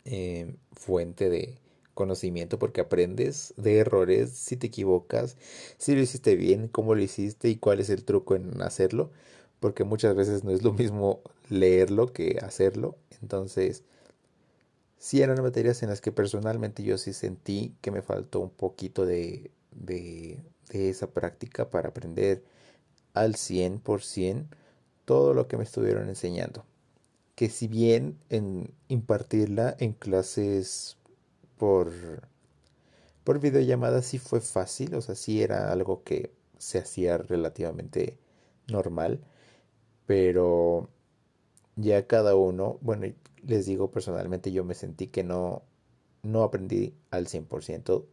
eh, 0.04 0.54
fuente 0.72 1.30
de 1.30 1.58
conocimiento 1.94 2.58
porque 2.58 2.80
aprendes 2.80 3.54
de 3.56 3.78
errores, 3.78 4.30
si 4.30 4.56
te 4.56 4.68
equivocas, 4.68 5.36
si 5.78 5.94
lo 5.94 6.00
hiciste 6.00 6.36
bien, 6.36 6.68
cómo 6.68 6.94
lo 6.94 7.02
hiciste 7.02 7.48
y 7.48 7.56
cuál 7.56 7.80
es 7.80 7.90
el 7.90 8.04
truco 8.04 8.34
en 8.34 8.62
hacerlo, 8.62 9.10
porque 9.60 9.84
muchas 9.84 10.14
veces 10.16 10.44
no 10.44 10.50
es 10.50 10.62
lo 10.62 10.72
mismo 10.72 11.20
leerlo 11.50 12.12
que 12.12 12.38
hacerlo. 12.42 12.96
Entonces, 13.20 13.84
sí 14.98 15.20
eran 15.22 15.42
materias 15.42 15.82
en 15.82 15.90
las 15.90 16.00
que 16.00 16.12
personalmente 16.12 16.82
yo 16.82 16.98
sí 16.98 17.12
sentí 17.12 17.74
que 17.80 17.90
me 17.90 18.02
faltó 18.02 18.40
un 18.40 18.50
poquito 18.50 19.04
de, 19.06 19.50
de, 19.72 20.40
esa 20.70 21.10
práctica 21.10 21.70
para 21.70 21.90
aprender 21.90 22.42
al 23.14 23.34
100% 23.34 24.46
todo 25.04 25.34
lo 25.34 25.48
que 25.48 25.56
me 25.56 25.64
estuvieron 25.64 26.08
enseñando. 26.08 26.64
Que 27.42 27.50
si 27.50 27.66
bien 27.66 28.20
en 28.28 28.72
impartirla 28.86 29.74
en 29.80 29.94
clases 29.94 30.96
por, 31.58 31.90
por 33.24 33.40
videollamada 33.40 34.00
sí 34.02 34.18
fue 34.20 34.40
fácil, 34.40 34.94
o 34.94 35.00
sea, 35.00 35.16
sí 35.16 35.42
era 35.42 35.72
algo 35.72 36.04
que 36.04 36.32
se 36.58 36.78
hacía 36.78 37.18
relativamente 37.18 38.16
normal, 38.68 39.24
pero 40.06 40.88
ya 41.74 42.06
cada 42.06 42.36
uno, 42.36 42.78
bueno, 42.80 43.12
les 43.42 43.66
digo 43.66 43.90
personalmente, 43.90 44.52
yo 44.52 44.62
me 44.62 44.74
sentí 44.74 45.08
que 45.08 45.24
no, 45.24 45.64
no 46.22 46.44
aprendí 46.44 46.94
al 47.10 47.26
100% 47.26 48.06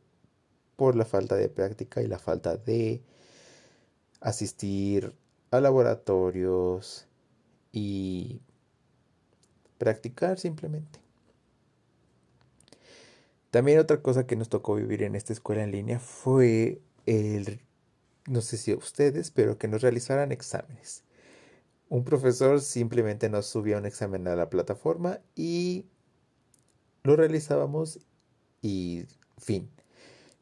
por 0.75 0.95
la 0.95 1.05
falta 1.05 1.35
de 1.35 1.49
práctica 1.49 2.01
y 2.01 2.07
la 2.07 2.17
falta 2.17 2.57
de 2.57 3.03
asistir 4.21 5.13
a 5.51 5.59
laboratorios 5.61 7.05
y 7.71 8.41
practicar 9.79 10.37
simplemente. 10.37 10.99
También 13.49 13.79
otra 13.79 14.03
cosa 14.03 14.27
que 14.27 14.35
nos 14.35 14.49
tocó 14.49 14.75
vivir 14.75 15.01
en 15.01 15.15
esta 15.15 15.33
escuela 15.33 15.63
en 15.63 15.71
línea 15.71 15.99
fue 15.99 16.81
el, 17.07 17.61
no 18.27 18.41
sé 18.41 18.57
si 18.57 18.73
ustedes, 18.73 19.31
pero 19.31 19.57
que 19.57 19.67
nos 19.67 19.81
realizaran 19.81 20.31
exámenes. 20.31 21.03
Un 21.87 22.03
profesor 22.03 22.61
simplemente 22.61 23.29
nos 23.29 23.47
subía 23.47 23.79
un 23.79 23.87
examen 23.87 24.27
a 24.27 24.35
la 24.35 24.51
plataforma 24.51 25.19
y 25.35 25.87
lo 27.03 27.15
realizábamos 27.15 27.99
y 28.61 29.05
fin. 29.39 29.71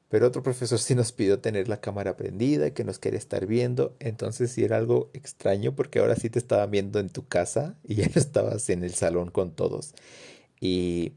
Pero 0.09 0.27
otro 0.27 0.41
profesor 0.41 0.79
sí 0.79 0.95
nos 0.95 1.11
pidió 1.11 1.39
tener 1.39 1.67
la 1.67 1.81
cámara 1.81 2.15
prendida, 2.15 2.71
que 2.73 2.83
nos 2.85 2.97
quería 2.99 3.19
estar 3.19 3.45
viendo. 3.45 3.95
Entonces 3.99 4.51
sí 4.51 4.63
era 4.63 4.77
algo 4.77 5.09
extraño 5.13 5.75
porque 5.75 5.99
ahora 5.99 6.15
sí 6.15 6.29
te 6.29 6.39
estaban 6.39 6.71
viendo 6.71 6.99
en 6.99 7.09
tu 7.09 7.27
casa 7.27 7.75
y 7.83 7.95
ya 7.95 8.05
no 8.15 8.19
estabas 8.21 8.69
en 8.69 8.83
el 8.83 8.93
salón 8.93 9.31
con 9.31 9.51
todos. 9.51 9.93
Y 10.61 11.13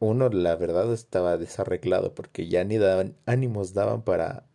uno, 0.00 0.28
la 0.28 0.56
verdad, 0.56 0.92
estaba 0.92 1.38
desarreglado 1.38 2.14
porque 2.14 2.48
ya 2.48 2.64
ni 2.64 2.76
daban 2.76 3.16
ánimos 3.24 3.72
daban 3.72 4.02
para 4.02 4.46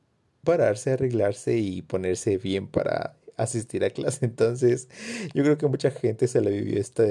pararse, 0.44 0.92
arreglarse 0.92 1.58
y 1.58 1.82
ponerse 1.82 2.38
bien 2.38 2.68
para 2.68 3.18
asistir 3.38 3.84
a 3.84 3.90
clase. 3.90 4.26
Entonces, 4.26 4.90
yo 5.34 5.44
creo 5.44 5.58
que 5.58 5.68
mucha 5.68 5.92
gente 5.92 6.28
se 6.28 6.42
la 6.42 6.50
vivió 6.50 6.80
esta, 6.80 7.06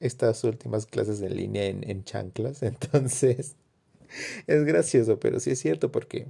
estas 0.00 0.44
últimas 0.44 0.86
clases 0.86 1.22
en 1.22 1.36
línea 1.36 1.64
en, 1.66 1.88
en 1.88 2.04
chanclas. 2.04 2.62
Entonces, 2.62 3.56
es 4.46 4.64
gracioso, 4.64 5.18
pero 5.18 5.40
sí 5.40 5.50
es 5.50 5.60
cierto 5.60 5.90
porque... 5.92 6.28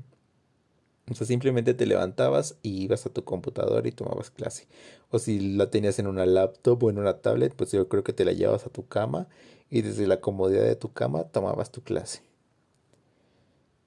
O 1.11 1.15
sea, 1.15 1.27
simplemente 1.27 1.75
te 1.75 1.85
levantabas 1.85 2.57
y 2.63 2.85
ibas 2.85 3.07
a 3.07 3.11
tu 3.11 3.25
computadora 3.25 3.87
y 3.89 3.93
tomabas 3.93 4.31
clase. 4.31 4.69
O 5.11 5.19
si 5.19 5.41
la 5.57 5.69
tenías 5.69 5.99
en 5.99 6.07
una 6.07 6.27
laptop 6.27 6.83
o 6.85 6.91
en 6.91 6.99
una 6.99 7.19
tablet, 7.21 7.55
pues 7.55 7.73
yo 7.73 7.89
creo 7.89 8.05
que 8.05 8.13
te 8.13 8.25
la 8.25 8.33
llevabas 8.33 8.67
a 8.67 8.71
tu 8.71 8.87
cama 8.87 9.29
y 9.69 9.83
desde 9.83 10.07
la 10.07 10.21
comodidad 10.21 10.65
de 10.65 10.77
tu 10.77 10.93
cama 10.93 11.25
tomabas 11.25 11.73
tu 11.73 11.83
clase. 11.83 12.23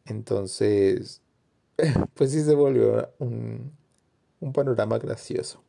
Entonces, 0.05 1.21
pues 2.15 2.31
sí 2.31 2.41
se 2.43 2.55
volvió 2.55 3.11
un, 3.19 3.71
un 4.39 4.53
panorama 4.53 4.97
gracioso 4.99 5.61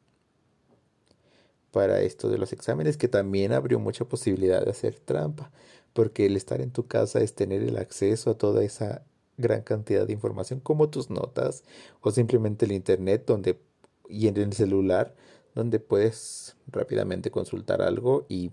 para 1.71 2.01
esto 2.01 2.29
de 2.31 2.39
los 2.39 2.53
exámenes 2.53 2.97
que 2.97 3.09
también 3.09 3.53
abrió 3.53 3.79
mucha 3.79 4.07
posibilidad 4.07 4.65
de 4.65 4.71
hacer 4.71 4.99
trampa, 4.99 5.51
porque 5.97 6.27
el 6.27 6.37
estar 6.37 6.61
en 6.61 6.71
tu 6.73 6.87
casa 6.87 7.21
es 7.21 7.35
tener 7.35 7.63
el 7.63 7.79
acceso 7.79 8.31
a 8.31 8.37
toda 8.37 8.63
esa 8.63 9.03
gran 9.39 9.63
cantidad 9.63 10.07
de 10.07 10.13
información 10.13 10.61
como 10.61 10.91
tus 10.91 11.09
notas 11.09 11.65
o 12.03 12.11
simplemente 12.11 12.67
el 12.67 12.73
internet 12.73 13.25
donde 13.27 13.59
y 14.07 14.29
en 14.29 14.37
el 14.37 14.53
celular 14.53 15.15
donde 15.55 15.81
puedes 15.81 16.55
rápidamente 16.67 17.31
consultar 17.31 17.81
algo 17.81 18.27
y 18.29 18.51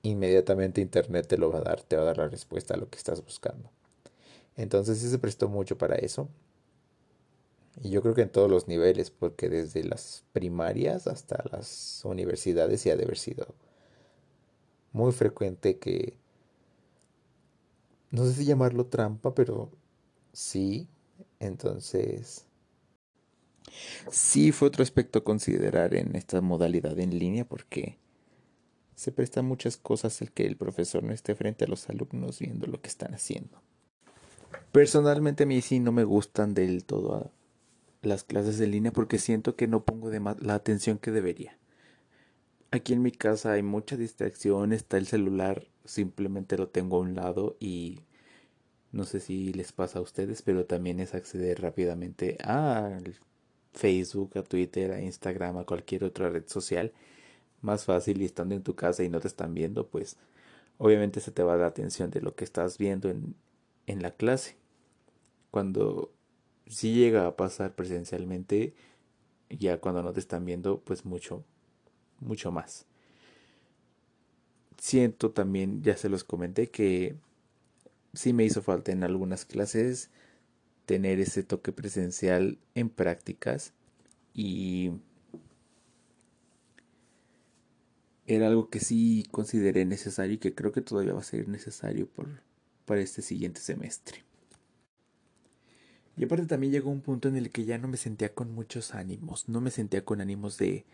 inmediatamente 0.00 0.80
internet 0.80 1.26
te 1.26 1.36
lo 1.36 1.52
va 1.52 1.58
a 1.58 1.62
dar, 1.62 1.82
te 1.82 1.96
va 1.96 2.02
a 2.02 2.06
dar 2.06 2.16
la 2.16 2.28
respuesta 2.28 2.72
a 2.72 2.78
lo 2.78 2.88
que 2.88 2.96
estás 2.96 3.22
buscando. 3.22 3.70
Entonces 4.56 4.98
sí 4.98 5.10
se 5.10 5.18
prestó 5.18 5.48
mucho 5.50 5.76
para 5.76 5.96
eso. 5.96 6.30
Y 7.82 7.90
yo 7.90 8.00
creo 8.00 8.14
que 8.14 8.22
en 8.22 8.30
todos 8.30 8.50
los 8.50 8.68
niveles, 8.68 9.10
porque 9.10 9.50
desde 9.50 9.84
las 9.84 10.24
primarias 10.32 11.06
hasta 11.06 11.44
las 11.52 12.00
universidades 12.06 12.80
sí 12.80 12.88
ha 12.90 12.96
de 12.96 13.04
haber 13.04 13.18
sido 13.18 13.54
muy 14.92 15.12
frecuente 15.12 15.78
que, 15.78 16.16
no 18.10 18.24
sé 18.24 18.34
si 18.34 18.44
llamarlo 18.44 18.86
trampa, 18.86 19.34
pero 19.34 19.70
sí, 20.32 20.88
entonces... 21.40 22.44
Sí 24.10 24.50
fue 24.50 24.68
otro 24.68 24.82
aspecto 24.82 25.18
a 25.18 25.24
considerar 25.24 25.94
en 25.94 26.16
esta 26.16 26.40
modalidad 26.40 26.98
en 26.98 27.18
línea 27.18 27.44
porque 27.44 27.98
se 28.94 29.12
prestan 29.12 29.44
muchas 29.44 29.76
cosas 29.76 30.20
el 30.22 30.32
que 30.32 30.46
el 30.46 30.56
profesor 30.56 31.04
no 31.04 31.12
esté 31.12 31.34
frente 31.34 31.64
a 31.64 31.68
los 31.68 31.88
alumnos 31.88 32.40
viendo 32.40 32.66
lo 32.66 32.80
que 32.80 32.88
están 32.88 33.14
haciendo. 33.14 33.62
Personalmente 34.72 35.44
a 35.44 35.46
mí 35.46 35.60
sí 35.60 35.80
no 35.80 35.92
me 35.92 36.04
gustan 36.04 36.54
del 36.54 36.84
todo 36.84 37.30
las 38.02 38.24
clases 38.24 38.58
en 38.60 38.70
línea 38.70 38.92
porque 38.92 39.18
siento 39.18 39.54
que 39.54 39.68
no 39.68 39.84
pongo 39.84 40.10
de 40.10 40.20
la 40.40 40.54
atención 40.54 40.98
que 40.98 41.10
debería. 41.10 41.58
Aquí 42.70 42.92
en 42.92 43.02
mi 43.02 43.12
casa 43.12 43.52
hay 43.52 43.62
mucha 43.62 43.96
distracción, 43.96 44.72
está 44.74 44.98
el 44.98 45.06
celular, 45.06 45.66
simplemente 45.84 46.58
lo 46.58 46.68
tengo 46.68 46.98
a 46.98 47.00
un 47.00 47.14
lado 47.14 47.56
y 47.60 48.00
no 48.92 49.04
sé 49.04 49.20
si 49.20 49.52
les 49.54 49.72
pasa 49.72 49.98
a 49.98 50.02
ustedes, 50.02 50.42
pero 50.42 50.66
también 50.66 51.00
es 51.00 51.14
acceder 51.14 51.62
rápidamente 51.62 52.36
a 52.42 52.98
Facebook, 53.72 54.36
a 54.36 54.42
Twitter, 54.42 54.92
a 54.92 55.00
Instagram, 55.00 55.58
a 55.58 55.64
cualquier 55.64 56.04
otra 56.04 56.30
red 56.30 56.44
social. 56.46 56.92
Más 57.62 57.84
fácil 57.86 58.22
y 58.22 58.26
estando 58.26 58.54
en 58.54 58.62
tu 58.62 58.74
casa 58.76 59.02
y 59.04 59.08
no 59.08 59.20
te 59.20 59.28
están 59.28 59.54
viendo, 59.54 59.88
pues 59.88 60.16
obviamente 60.78 61.20
se 61.20 61.32
te 61.32 61.42
va 61.42 61.56
la 61.56 61.66
atención 61.66 62.10
de 62.10 62.20
lo 62.22 62.34
que 62.36 62.44
estás 62.44 62.78
viendo 62.78 63.10
en, 63.10 63.34
en 63.86 64.02
la 64.02 64.12
clase. 64.12 64.56
Cuando 65.50 66.12
si 66.66 66.94
llega 66.94 67.26
a 67.26 67.36
pasar 67.36 67.74
presencialmente, 67.74 68.74
ya 69.50 69.80
cuando 69.80 70.02
no 70.02 70.12
te 70.12 70.20
están 70.20 70.44
viendo, 70.44 70.80
pues 70.80 71.04
mucho, 71.04 71.44
mucho 72.20 72.52
más. 72.52 72.86
Siento 74.78 75.30
también, 75.32 75.82
ya 75.82 75.96
se 75.96 76.08
los 76.08 76.24
comenté, 76.24 76.70
que 76.70 77.16
sí 78.14 78.32
me 78.32 78.44
hizo 78.44 78.62
falta 78.62 78.92
en 78.92 79.04
algunas 79.04 79.44
clases 79.44 80.10
tener 80.86 81.20
ese 81.20 81.42
toque 81.42 81.72
presencial 81.72 82.58
en 82.74 82.88
prácticas 82.88 83.72
y 84.32 84.92
era 88.26 88.46
algo 88.46 88.68
que 88.68 88.80
sí 88.80 89.26
consideré 89.30 89.84
necesario 89.84 90.34
y 90.34 90.38
que 90.38 90.54
creo 90.54 90.72
que 90.72 90.82
todavía 90.82 91.14
va 91.14 91.20
a 91.20 91.24
ser 91.24 91.48
necesario 91.48 92.06
por, 92.06 92.28
para 92.84 93.00
este 93.00 93.22
siguiente 93.22 93.60
semestre. 93.60 94.22
Y 96.16 96.24
aparte 96.24 96.46
también 96.46 96.72
llegó 96.72 96.90
un 96.90 97.00
punto 97.00 97.28
en 97.28 97.36
el 97.36 97.50
que 97.50 97.64
ya 97.64 97.78
no 97.78 97.88
me 97.88 97.96
sentía 97.96 98.34
con 98.34 98.52
muchos 98.52 98.94
ánimos, 98.94 99.48
no 99.48 99.60
me 99.60 99.70
sentía 99.70 100.04
con 100.04 100.20
ánimos 100.20 100.58
de 100.58 100.84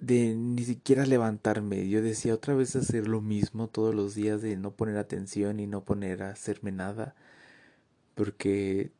de 0.00 0.34
ni 0.34 0.64
siquiera 0.64 1.06
levantarme. 1.06 1.88
Yo 1.88 2.02
decía 2.02 2.34
otra 2.34 2.54
vez 2.54 2.76
hacer 2.76 3.08
lo 3.08 3.20
mismo 3.20 3.68
todos 3.68 3.94
los 3.94 4.14
días 4.14 4.42
de 4.42 4.56
no 4.56 4.72
poner 4.72 4.98
atención 4.98 5.60
y 5.60 5.66
no 5.66 5.84
poner 5.84 6.22
a 6.22 6.30
hacerme 6.30 6.72
nada, 6.72 7.14
porque 8.14 8.92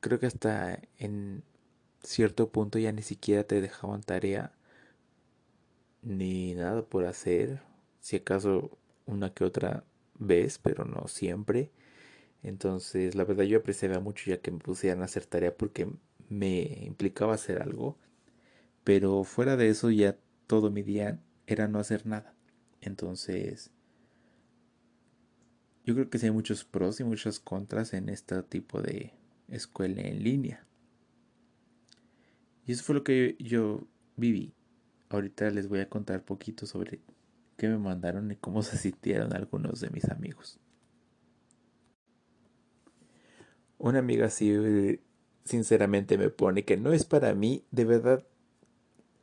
creo 0.00 0.18
que 0.20 0.26
hasta 0.26 0.80
en 0.98 1.42
cierto 2.02 2.50
punto 2.50 2.78
ya 2.78 2.92
ni 2.92 3.02
siquiera 3.02 3.44
te 3.44 3.60
dejaban 3.60 4.02
tarea 4.02 4.52
ni 6.02 6.54
nada 6.54 6.82
por 6.82 7.06
hacer, 7.06 7.60
si 8.00 8.16
acaso 8.16 8.70
una 9.06 9.32
que 9.34 9.44
otra 9.44 9.84
vez, 10.18 10.58
pero 10.58 10.84
no 10.84 11.08
siempre. 11.08 11.70
Entonces, 12.42 13.14
la 13.14 13.24
verdad 13.24 13.44
yo 13.44 13.58
apreciaba 13.58 14.00
mucho 14.00 14.30
ya 14.30 14.38
que 14.40 14.50
me 14.52 14.58
pusieran 14.60 15.02
a 15.02 15.06
hacer 15.06 15.26
tarea 15.26 15.56
porque 15.56 15.88
me 16.28 16.62
implicaba 16.84 17.34
hacer 17.34 17.62
algo. 17.62 17.96
Pero 18.88 19.22
fuera 19.22 19.58
de 19.58 19.68
eso 19.68 19.90
ya 19.90 20.16
todo 20.46 20.70
mi 20.70 20.82
día 20.82 21.20
era 21.46 21.68
no 21.68 21.78
hacer 21.78 22.06
nada. 22.06 22.34
Entonces, 22.80 23.70
yo 25.84 25.92
creo 25.92 26.08
que 26.08 26.16
sí 26.16 26.24
hay 26.24 26.32
muchos 26.32 26.64
pros 26.64 26.98
y 26.98 27.04
muchas 27.04 27.38
contras 27.38 27.92
en 27.92 28.08
este 28.08 28.42
tipo 28.44 28.80
de 28.80 29.12
escuela 29.48 30.00
en 30.00 30.24
línea. 30.24 30.66
Y 32.64 32.72
eso 32.72 32.82
fue 32.82 32.94
lo 32.94 33.04
que 33.04 33.36
yo 33.38 33.86
viví. 34.16 34.54
Ahorita 35.10 35.50
les 35.50 35.68
voy 35.68 35.80
a 35.80 35.90
contar 35.90 36.24
poquito 36.24 36.64
sobre 36.64 37.02
qué 37.58 37.68
me 37.68 37.76
mandaron 37.76 38.32
y 38.32 38.36
cómo 38.36 38.62
se 38.62 38.78
sintieron 38.78 39.34
algunos 39.34 39.80
de 39.80 39.90
mis 39.90 40.08
amigos. 40.08 40.58
Una 43.76 43.98
amiga 43.98 44.28
así 44.28 44.98
sinceramente 45.44 46.16
me 46.16 46.30
pone 46.30 46.64
que 46.64 46.78
no 46.78 46.94
es 46.94 47.04
para 47.04 47.34
mí, 47.34 47.66
de 47.70 47.84
verdad 47.84 48.24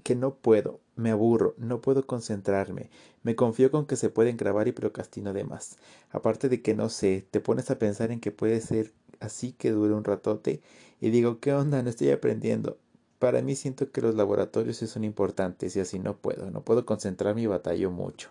que 0.05 0.15
no 0.15 0.35
puedo, 0.35 0.81
me 0.95 1.09
aburro, 1.09 1.55
no 1.57 1.81
puedo 1.81 2.05
concentrarme, 2.05 2.91
me 3.23 3.35
confío 3.35 3.71
con 3.71 3.87
que 3.87 3.95
se 3.95 4.11
pueden 4.11 4.37
grabar 4.37 4.67
y 4.67 4.71
procrastino 4.71 5.33
de 5.33 5.43
más. 5.43 5.77
Aparte 6.11 6.47
de 6.47 6.61
que 6.61 6.75
no 6.75 6.89
sé, 6.89 7.25
te 7.31 7.39
pones 7.39 7.71
a 7.71 7.79
pensar 7.79 8.11
en 8.11 8.19
que 8.19 8.31
puede 8.31 8.61
ser 8.61 8.93
así 9.19 9.53
que 9.53 9.71
dure 9.71 9.95
un 9.95 10.03
ratote 10.03 10.61
y 11.01 11.09
digo, 11.09 11.39
¿qué 11.39 11.53
onda? 11.53 11.81
No 11.81 11.89
estoy 11.89 12.11
aprendiendo. 12.11 12.77
Para 13.17 13.41
mí 13.41 13.55
siento 13.55 13.91
que 13.91 14.01
los 14.01 14.13
laboratorios 14.13 14.77
son 14.77 15.03
importantes 15.03 15.75
y 15.75 15.79
así 15.79 15.97
no 15.97 16.15
puedo, 16.15 16.51
no 16.51 16.61
puedo 16.61 16.85
concentrarme 16.85 17.41
y 17.41 17.47
batallo 17.47 17.89
mucho. 17.89 18.29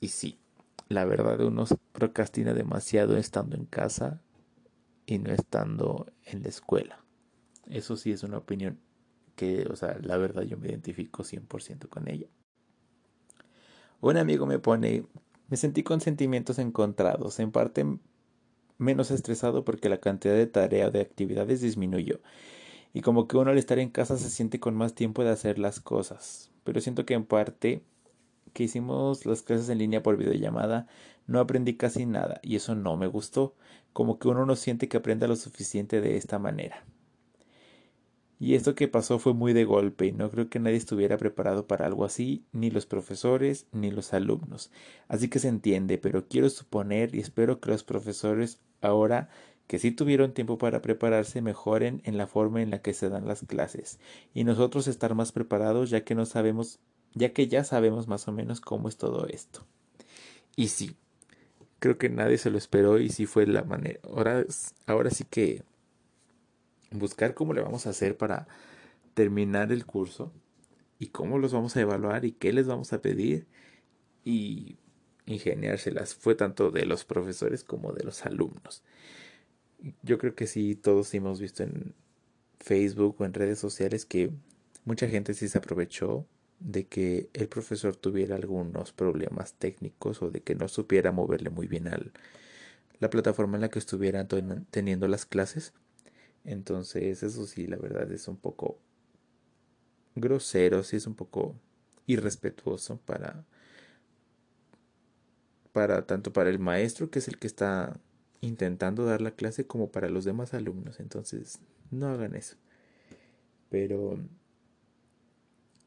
Y 0.00 0.08
sí, 0.08 0.40
la 0.88 1.04
verdad 1.04 1.40
uno 1.42 1.64
procrastina 1.92 2.54
demasiado 2.54 3.16
estando 3.16 3.54
en 3.54 3.66
casa 3.66 4.20
y 5.06 5.20
no 5.20 5.32
estando 5.32 6.06
en 6.24 6.42
la 6.42 6.48
escuela. 6.48 7.04
Eso 7.70 7.96
sí 7.96 8.10
es 8.10 8.24
una 8.24 8.38
opinión 8.38 8.80
que, 9.34 9.66
o 9.70 9.76
sea, 9.76 9.98
la 10.02 10.16
verdad 10.16 10.42
yo 10.42 10.56
me 10.56 10.68
identifico 10.68 11.24
100% 11.24 11.88
con 11.88 12.08
ella. 12.08 12.26
Un 14.00 14.16
amigo 14.16 14.46
me 14.46 14.58
pone, 14.58 15.04
me 15.48 15.56
sentí 15.56 15.82
con 15.82 16.00
sentimientos 16.00 16.58
encontrados, 16.58 17.40
en 17.40 17.52
parte 17.52 17.86
menos 18.78 19.10
estresado 19.10 19.64
porque 19.64 19.88
la 19.88 19.98
cantidad 19.98 20.34
de 20.34 20.46
tarea 20.46 20.88
o 20.88 20.90
de 20.90 21.00
actividades 21.00 21.60
disminuyó. 21.60 22.20
Y 22.92 23.00
como 23.00 23.26
que 23.26 23.36
uno 23.36 23.50
al 23.50 23.58
estar 23.58 23.78
en 23.78 23.90
casa 23.90 24.16
se 24.16 24.30
siente 24.30 24.60
con 24.60 24.74
más 24.76 24.94
tiempo 24.94 25.24
de 25.24 25.30
hacer 25.30 25.58
las 25.58 25.80
cosas. 25.80 26.50
Pero 26.64 26.80
siento 26.80 27.04
que 27.04 27.14
en 27.14 27.24
parte 27.24 27.82
que 28.52 28.64
hicimos 28.64 29.26
las 29.26 29.42
clases 29.42 29.68
en 29.68 29.78
línea 29.78 30.02
por 30.02 30.16
videollamada 30.16 30.86
no 31.26 31.40
aprendí 31.40 31.76
casi 31.76 32.06
nada 32.06 32.40
y 32.42 32.56
eso 32.56 32.74
no 32.74 32.96
me 32.96 33.06
gustó, 33.06 33.54
como 33.92 34.18
que 34.18 34.28
uno 34.28 34.46
no 34.46 34.56
siente 34.56 34.88
que 34.88 34.96
aprenda 34.96 35.26
lo 35.26 35.36
suficiente 35.36 36.00
de 36.00 36.16
esta 36.16 36.38
manera. 36.38 36.84
Y 38.44 38.56
esto 38.56 38.74
que 38.74 38.88
pasó 38.88 39.18
fue 39.18 39.32
muy 39.32 39.54
de 39.54 39.64
golpe 39.64 40.04
y 40.04 40.12
no 40.12 40.30
creo 40.30 40.50
que 40.50 40.58
nadie 40.58 40.76
estuviera 40.76 41.16
preparado 41.16 41.66
para 41.66 41.86
algo 41.86 42.04
así, 42.04 42.44
ni 42.52 42.70
los 42.70 42.84
profesores 42.84 43.64
ni 43.72 43.90
los 43.90 44.12
alumnos. 44.12 44.70
Así 45.08 45.28
que 45.28 45.38
se 45.38 45.48
entiende, 45.48 45.96
pero 45.96 46.28
quiero 46.28 46.50
suponer 46.50 47.14
y 47.14 47.20
espero 47.20 47.58
que 47.58 47.70
los 47.70 47.84
profesores 47.84 48.60
ahora 48.82 49.30
que 49.66 49.78
sí 49.78 49.92
tuvieron 49.92 50.34
tiempo 50.34 50.58
para 50.58 50.82
prepararse 50.82 51.40
mejoren 51.40 52.02
en 52.04 52.18
la 52.18 52.26
forma 52.26 52.60
en 52.60 52.68
la 52.68 52.82
que 52.82 52.92
se 52.92 53.08
dan 53.08 53.26
las 53.26 53.40
clases 53.46 53.98
y 54.34 54.44
nosotros 54.44 54.88
estar 54.88 55.14
más 55.14 55.32
preparados 55.32 55.88
ya 55.88 56.04
que 56.04 56.14
no 56.14 56.26
sabemos 56.26 56.80
ya 57.14 57.32
que 57.32 57.48
ya 57.48 57.64
sabemos 57.64 58.08
más 58.08 58.28
o 58.28 58.32
menos 58.32 58.60
cómo 58.60 58.90
es 58.90 58.98
todo 58.98 59.26
esto. 59.26 59.64
Y 60.54 60.68
sí, 60.68 60.96
creo 61.78 61.96
que 61.96 62.10
nadie 62.10 62.36
se 62.36 62.50
lo 62.50 62.58
esperó 62.58 62.98
y 62.98 63.08
sí 63.08 63.24
fue 63.24 63.46
la 63.46 63.64
manera. 63.64 64.00
Ahora, 64.02 64.44
ahora 64.84 65.08
sí 65.08 65.24
que 65.24 65.62
buscar 66.98 67.34
cómo 67.34 67.52
le 67.52 67.62
vamos 67.62 67.86
a 67.86 67.90
hacer 67.90 68.16
para 68.16 68.46
terminar 69.14 69.72
el 69.72 69.86
curso 69.86 70.32
y 70.98 71.08
cómo 71.08 71.38
los 71.38 71.52
vamos 71.52 71.76
a 71.76 71.80
evaluar 71.80 72.24
y 72.24 72.32
qué 72.32 72.52
les 72.52 72.66
vamos 72.66 72.92
a 72.92 73.02
pedir 73.02 73.46
y 74.24 74.76
ingeniárselas. 75.26 76.14
Fue 76.14 76.34
tanto 76.34 76.70
de 76.70 76.86
los 76.86 77.04
profesores 77.04 77.64
como 77.64 77.92
de 77.92 78.04
los 78.04 78.24
alumnos. 78.24 78.82
Yo 80.02 80.18
creo 80.18 80.34
que 80.34 80.46
sí, 80.46 80.74
todos 80.74 81.12
hemos 81.14 81.40
visto 81.40 81.62
en 81.62 81.94
Facebook 82.58 83.16
o 83.18 83.24
en 83.24 83.34
redes 83.34 83.58
sociales 83.58 84.06
que 84.06 84.30
mucha 84.84 85.08
gente 85.08 85.34
sí 85.34 85.48
se 85.48 85.58
aprovechó 85.58 86.26
de 86.60 86.86
que 86.86 87.28
el 87.34 87.48
profesor 87.48 87.96
tuviera 87.96 88.36
algunos 88.36 88.92
problemas 88.92 89.54
técnicos 89.54 90.22
o 90.22 90.30
de 90.30 90.40
que 90.40 90.54
no 90.54 90.68
supiera 90.68 91.12
moverle 91.12 91.50
muy 91.50 91.66
bien 91.66 91.88
a 91.88 92.00
la 93.00 93.10
plataforma 93.10 93.56
en 93.56 93.62
la 93.62 93.68
que 93.68 93.78
estuviera 93.78 94.26
teniendo 94.70 95.08
las 95.08 95.26
clases. 95.26 95.74
Entonces, 96.44 97.22
eso 97.22 97.46
sí, 97.46 97.66
la 97.66 97.76
verdad 97.76 98.10
es 98.12 98.28
un 98.28 98.36
poco 98.36 98.78
grosero, 100.14 100.82
sí 100.82 100.96
es 100.96 101.06
un 101.06 101.14
poco 101.14 101.54
irrespetuoso 102.06 102.98
para 103.04 103.44
para 105.72 106.06
tanto 106.06 106.32
para 106.32 106.50
el 106.50 106.58
maestro 106.58 107.10
que 107.10 107.18
es 107.18 107.28
el 107.28 107.38
que 107.38 107.46
está 107.46 107.98
intentando 108.40 109.04
dar 109.04 109.20
la 109.20 109.32
clase 109.32 109.66
como 109.66 109.90
para 109.90 110.08
los 110.08 110.24
demás 110.24 110.54
alumnos. 110.54 111.00
Entonces, 111.00 111.60
no 111.90 112.08
hagan 112.08 112.34
eso. 112.34 112.56
Pero 113.70 114.18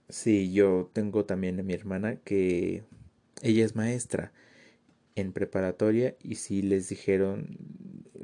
Sí, 0.09 0.53
yo 0.53 0.89
tengo 0.93 1.25
también 1.25 1.59
a 1.59 1.63
mi 1.63 1.73
hermana 1.73 2.15
que 2.17 2.83
ella 3.41 3.65
es 3.65 3.75
maestra 3.75 4.31
en 5.15 5.33
preparatoria 5.33 6.15
y 6.23 6.35
sí 6.35 6.61
les 6.61 6.89
dijeron, 6.89 7.57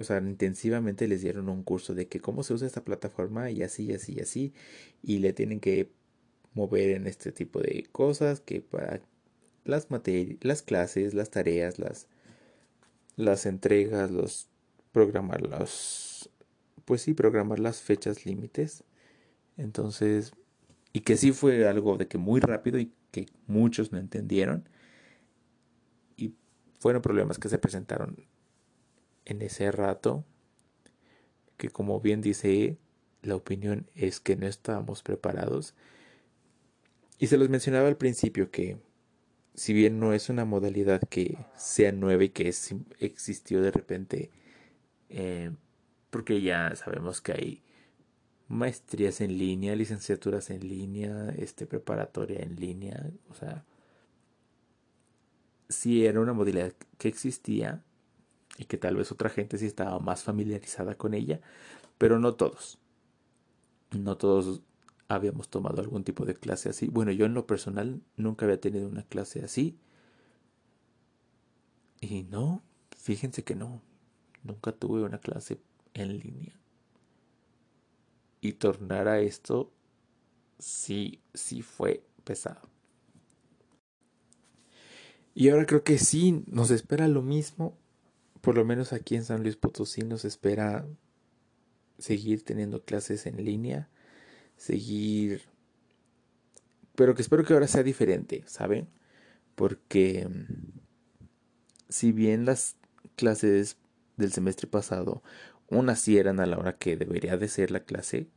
o 0.04 0.06
sea, 0.06 0.18
intensivamente 0.20 1.08
les 1.08 1.22
dieron 1.22 1.50
un 1.50 1.64
curso 1.64 1.94
de 1.96 2.08
que 2.08 2.20
cómo 2.20 2.44
se 2.44 2.54
usa 2.54 2.68
esta 2.68 2.84
plataforma 2.84 3.50
y 3.52 3.64
así, 3.64 3.86
y 3.86 3.94
así, 3.94 4.14
y 4.18 4.20
así, 4.22 4.54
y 5.02 5.20
le 5.20 5.34
tienen 5.34 5.60
que 5.60 5.90
mover 6.54 6.92
en 6.92 7.08
este 7.08 7.32
tipo 7.32 7.62
de 7.62 7.88
cosas 7.92 8.42
que 8.42 8.62
para 8.62 9.02
las 9.66 9.90
materias, 9.92 10.38
las 10.42 10.62
clases, 10.62 11.14
las 11.14 11.32
tareas, 11.32 11.80
las 11.80 12.08
las 13.16 13.46
entregas, 13.46 14.12
los 14.12 14.50
programar 14.92 15.42
los 15.42 16.30
pues 16.86 17.02
sí, 17.02 17.14
programar 17.14 17.60
las 17.60 17.82
fechas 17.82 18.26
límites. 18.26 18.84
Entonces, 19.58 20.34
y 20.92 21.02
que 21.02 21.18
sí 21.18 21.32
fue 21.32 21.68
algo 21.68 21.98
de 21.98 22.08
que 22.08 22.18
muy 22.18 22.42
rápido 22.42 22.80
y 22.80 22.94
que 23.12 23.28
muchos 23.48 23.92
no 23.92 24.00
entendieron. 24.00 24.68
Y 26.18 26.36
fueron 26.80 27.02
problemas 27.02 27.40
que 27.40 27.50
se 27.50 27.58
presentaron 27.58 28.18
en 29.26 29.42
ese 29.42 29.72
rato, 29.72 30.26
que 31.58 31.70
como 31.70 32.00
bien 32.00 32.22
dice, 32.22 32.78
la 33.22 33.36
opinión 33.36 33.90
es 33.96 34.20
que 34.20 34.36
no 34.36 34.48
estábamos 34.48 35.04
preparados. 35.04 35.76
Y 37.20 37.28
se 37.28 37.38
los 37.38 37.50
mencionaba 37.50 37.88
al 37.88 37.98
principio 37.98 38.52
que 38.52 38.78
si 39.56 39.74
bien 39.74 40.00
no 40.00 40.14
es 40.14 40.30
una 40.30 40.46
modalidad 40.46 41.02
que 41.10 41.38
sea 41.56 41.92
nueva 41.92 42.24
y 42.24 42.30
que 42.30 42.52
existió 43.00 43.62
de 43.62 43.72
repente, 43.72 44.32
eh, 45.10 45.52
porque 46.10 46.42
ya 46.42 46.76
sabemos 46.76 47.22
que 47.22 47.34
hay 47.34 47.64
maestrías 48.48 49.22
en 49.22 49.38
línea, 49.38 49.76
licenciaturas 49.76 50.50
en 50.50 50.68
línea, 50.68 51.34
este, 51.38 51.66
preparatoria 51.66 52.42
en 52.42 52.56
línea, 52.56 53.12
o 53.30 53.34
sea, 53.36 53.64
sí 55.70 56.06
era 56.06 56.20
una 56.20 56.34
modalidad 56.34 56.74
que 56.98 57.08
existía 57.08 57.84
y 58.58 58.66
que 58.66 58.78
tal 58.78 58.96
vez 58.96 59.12
otra 59.12 59.30
gente 59.30 59.58
sí 59.58 59.66
estaba 59.66 60.00
más 60.00 60.24
familiarizada 60.24 60.96
con 60.96 61.14
ella, 61.14 61.42
pero 61.98 62.20
no 62.20 62.36
todos. 62.36 62.80
No 63.92 64.18
todos 64.18 64.62
habíamos 65.08 65.50
tomado 65.50 65.82
algún 65.82 66.04
tipo 66.04 66.26
de 66.26 66.36
clase 66.36 66.70
así. 66.70 66.88
Bueno, 66.88 67.12
yo 67.12 67.26
en 67.26 67.34
lo 67.34 67.48
personal 67.48 68.02
nunca 68.18 68.46
había 68.46 68.60
tenido 68.60 68.88
una 68.88 69.04
clase 69.04 69.44
así. 69.44 69.78
Y 72.02 72.24
no, 72.24 72.62
fíjense 72.98 73.44
que 73.44 73.56
no, 73.56 73.82
nunca 74.44 74.72
tuve 74.72 75.04
una 75.04 75.20
clase 75.20 75.62
en 75.94 76.18
línea 76.20 76.54
y 78.44 78.52
tornar 78.54 79.08
a 79.08 79.22
esto 79.22 79.72
sí, 80.60 81.22
sí 81.34 81.62
fue 81.62 82.04
pesado. 82.26 82.68
Y 85.34 85.48
ahora 85.48 85.66
creo 85.66 85.86
que 85.86 85.98
sí, 85.98 86.44
nos 86.46 86.70
espera 86.70 87.08
lo 87.08 87.22
mismo, 87.22 87.78
por 88.44 88.56
lo 88.58 88.66
menos 88.66 88.92
aquí 88.92 89.16
en 89.16 89.24
San 89.24 89.42
Luis 89.42 89.56
Potosí 89.56 90.02
nos 90.02 90.26
espera 90.26 90.86
seguir 91.98 92.44
teniendo 92.44 92.84
clases 92.84 93.26
en 93.26 93.38
línea, 93.46 93.88
seguir... 94.58 95.44
Pero 96.94 97.16
que 97.16 97.22
espero 97.22 97.46
que 97.46 97.54
ahora 97.54 97.68
sea 97.68 97.84
diferente, 97.84 98.44
¿saben? 98.46 98.90
Porque 99.56 100.28
mm, 100.28 100.80
si 101.88 102.12
bien 102.12 102.44
las 102.44 102.76
clases 103.16 103.78
del 104.18 104.34
semestre 104.34 104.68
pasado 104.68 105.24
unas 105.70 106.02
sí 106.02 106.18
eran 106.18 106.42
a 106.42 106.46
la 106.46 106.58
hora 106.58 106.78
que 106.78 106.98
debería 106.98 107.38
de 107.38 107.48
ser 107.48 107.72
la 107.72 107.86
clase, 107.86 108.28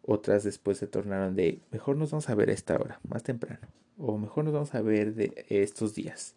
otras 0.00 0.44
después 0.44 0.78
se 0.78 0.86
tornaron 0.86 1.34
de 1.34 1.60
mejor 1.72 1.96
nos 1.96 2.12
vamos 2.12 2.28
a 2.28 2.36
ver 2.36 2.50
a 2.50 2.52
esta 2.52 2.76
hora, 2.76 3.00
más 3.08 3.24
temprano, 3.24 3.66
o 3.98 4.16
mejor 4.16 4.44
nos 4.44 4.54
vamos 4.54 4.74
a 4.76 4.80
ver 4.80 5.16
de 5.16 5.44
estos 5.48 5.96
días. 5.96 6.36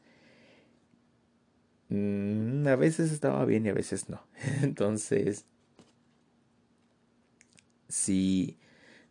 Mm, 1.89 2.67
a 2.67 2.75
veces 2.75 3.11
estaba 3.11 3.45
bien 3.45 3.65
y 3.65 3.69
a 3.69 3.73
veces 3.73 4.09
no. 4.09 4.21
Entonces, 4.61 5.45
si, 7.87 8.57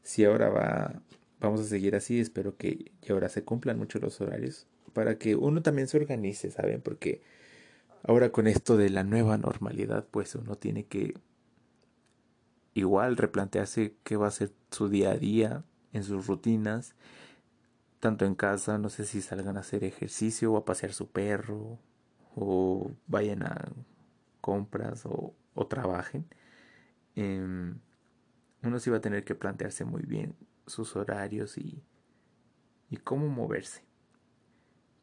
si 0.03 0.25
ahora 0.25 0.49
va, 0.49 1.03
vamos 1.41 1.61
a 1.61 1.65
seguir 1.65 1.97
así, 1.97 2.21
espero 2.21 2.57
que 2.57 2.93
ahora 3.09 3.29
se 3.29 3.45
cumplan 3.45 3.79
mucho 3.79 3.99
los 3.99 4.21
horarios 4.21 4.67
para 4.93 5.19
que 5.19 5.37
uno 5.37 5.63
también 5.63 5.89
se 5.89 5.97
organice, 5.97 6.51
¿saben? 6.51 6.81
Porque 6.81 7.23
ahora 8.03 8.31
con 8.33 8.47
esto 8.47 8.77
de 8.77 8.91
la 8.91 9.05
nueva 9.05 9.39
normalidad, 9.39 10.07
pues 10.11 10.35
uno 10.35 10.57
tiene 10.57 10.87
que 10.87 11.15
igual 12.75 13.17
replantearse 13.17 13.95
qué 14.05 14.17
va 14.17 14.29
a 14.29 14.33
ser 14.33 14.53
su 14.71 14.89
día 14.89 15.13
a 15.13 15.17
día, 15.17 15.65
en 15.93 16.05
sus 16.05 16.27
rutinas, 16.27 16.95
tanto 18.01 18.25
en 18.25 18.35
casa, 18.35 18.79
no 18.79 18.89
sé 18.91 19.05
si 19.05 19.21
salgan 19.23 19.57
a 19.57 19.61
hacer 19.61 19.85
ejercicio 19.85 20.53
o 20.53 20.57
a 20.57 20.65
pasear 20.65 20.93
su 20.93 21.09
perro, 21.09 21.79
o 22.37 22.91
vayan 23.07 23.43
a 23.43 23.73
compras 24.41 25.05
o, 25.07 25.35
trabajen. 25.69 26.25
Em, 27.17 27.79
uno 28.63 28.79
sí 28.79 28.91
va 28.91 28.99
a 28.99 29.01
tener 29.01 29.25
que 29.25 29.35
plantearse 29.35 29.85
muy 29.85 30.03
bien 30.03 30.35
sus 30.67 30.95
horarios 30.97 31.59
y, 31.59 31.83
y 32.91 32.97
cómo 32.99 33.29
moverse. 33.29 33.83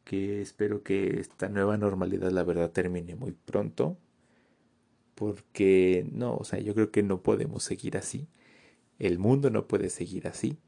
Que 0.04 0.40
espero 0.40 0.82
que 0.82 1.20
esta 1.20 1.48
nueva 1.48 1.76
normalidad, 1.76 2.30
la 2.30 2.42
verdad, 2.42 2.70
termine 2.70 3.16
muy 3.16 3.32
pronto. 3.32 3.98
Porque 5.14 6.08
no, 6.12 6.36
o 6.36 6.44
sea, 6.44 6.58
yo 6.60 6.74
creo 6.74 6.90
que 6.90 7.02
no 7.02 7.22
podemos 7.22 7.62
seguir 7.62 7.96
así. 7.96 8.28
El 8.98 9.18
mundo 9.18 9.50
no 9.50 9.66
puede 9.66 9.90
seguir 9.90 10.28
así. 10.28 10.58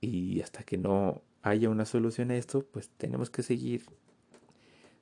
Y 0.00 0.40
hasta 0.40 0.62
que 0.62 0.78
no 0.78 1.22
haya 1.42 1.68
una 1.68 1.84
solución 1.84 2.30
a 2.30 2.36
esto, 2.36 2.66
pues 2.66 2.88
tenemos 2.90 3.30
que 3.30 3.42
seguir 3.42 3.84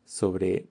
sobre, 0.05 0.69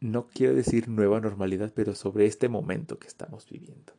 no 0.00 0.28
quiero 0.28 0.54
decir 0.54 0.88
nueva 0.88 1.20
normalidad, 1.20 1.72
pero 1.74 1.94
sobre 1.94 2.26
este 2.26 2.48
momento 2.48 2.98
que 2.98 3.08
estamos 3.08 3.48
viviendo. 3.48 3.92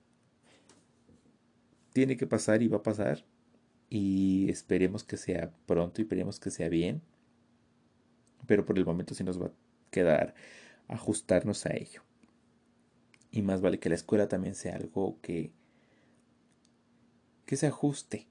Tiene 1.93 2.17
que 2.17 2.27
pasar 2.27 2.61
y 2.61 2.67
va 2.67 2.77
a 2.77 2.83
pasar. 2.83 3.25
Y 3.89 4.49
esperemos 4.49 5.03
que 5.03 5.17
sea 5.17 5.51
pronto 5.65 6.01
y 6.01 6.03
esperemos 6.03 6.39
que 6.39 6.51
sea 6.51 6.69
bien. 6.69 7.01
Pero 8.45 8.65
por 8.65 8.77
el 8.77 8.85
momento 8.85 9.15
sí 9.15 9.23
nos 9.23 9.41
va 9.41 9.47
a 9.47 9.53
quedar 9.89 10.35
ajustarnos 10.87 11.65
a 11.65 11.75
ello. 11.75 12.01
Y 13.31 13.41
más 13.41 13.61
vale 13.61 13.79
que 13.79 13.89
la 13.89 13.95
escuela 13.95 14.27
también 14.27 14.55
sea 14.55 14.75
algo 14.75 15.19
que, 15.21 15.51
que 17.45 17.55
se 17.55 17.67
ajuste 17.67 18.27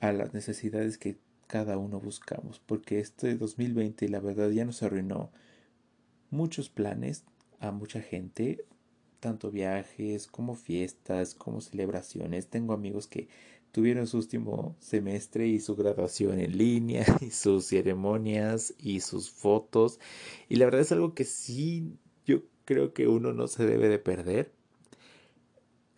a 0.00 0.12
las 0.12 0.32
necesidades 0.32 0.98
que 0.98 1.18
cada 1.48 1.78
uno 1.78 1.98
buscamos, 1.98 2.60
porque 2.60 3.00
este 3.00 3.34
2020 3.36 4.08
la 4.08 4.20
verdad 4.20 4.50
ya 4.50 4.64
nos 4.64 4.84
arruinó 4.84 5.32
muchos 6.30 6.68
planes 6.68 7.24
a 7.58 7.72
mucha 7.72 8.00
gente, 8.00 8.64
tanto 9.18 9.50
viajes 9.50 10.28
como 10.28 10.54
fiestas, 10.54 11.34
como 11.34 11.60
celebraciones. 11.60 12.46
Tengo 12.46 12.74
amigos 12.74 13.08
que 13.08 13.28
tuvieron 13.72 14.06
su 14.06 14.18
último 14.18 14.76
semestre 14.78 15.46
y 15.48 15.60
su 15.60 15.74
graduación 15.74 16.38
en 16.40 16.56
línea 16.56 17.04
y 17.20 17.30
sus 17.30 17.66
ceremonias 17.66 18.74
y 18.78 19.00
sus 19.00 19.30
fotos 19.30 20.00
y 20.48 20.56
la 20.56 20.64
verdad 20.64 20.80
es 20.80 20.92
algo 20.92 21.14
que 21.14 21.24
sí 21.24 21.92
yo 22.26 22.42
creo 22.64 22.92
que 22.92 23.08
uno 23.08 23.32
no 23.32 23.46
se 23.46 23.66
debe 23.66 23.88
de 23.88 23.98
perder 23.98 24.52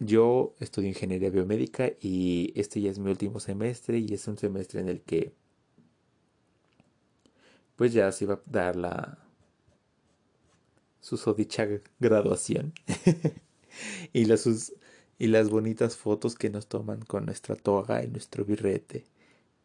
yo 0.01 0.55
estudio 0.59 0.89
ingeniería 0.89 1.31
biomédica 1.31 1.93
y 2.01 2.53
este 2.57 2.81
ya 2.81 2.91
es 2.91 2.99
mi 2.99 3.11
último 3.11 3.39
semestre 3.39 3.99
y 3.99 4.13
es 4.15 4.27
un 4.27 4.39
semestre 4.39 4.81
en 4.81 4.89
el 4.89 5.03
que 5.03 5.35
pues 7.81 7.95
ya 7.95 8.13
se 8.13 8.27
iba 8.27 8.35
a 8.35 8.41
dar 8.45 8.77
la 8.77 9.17
susodicha 11.01 11.67
graduación 11.99 12.75
y 14.13 14.27
las 14.27 14.75
y 15.19 15.29
las 15.29 15.49
bonitas 15.49 15.97
fotos 15.97 16.35
que 16.35 16.51
nos 16.51 16.67
toman 16.67 17.01
con 17.01 17.25
nuestra 17.25 17.57
toga 17.57 18.05
y 18.05 18.09
nuestro 18.09 18.45
birrete. 18.45 19.07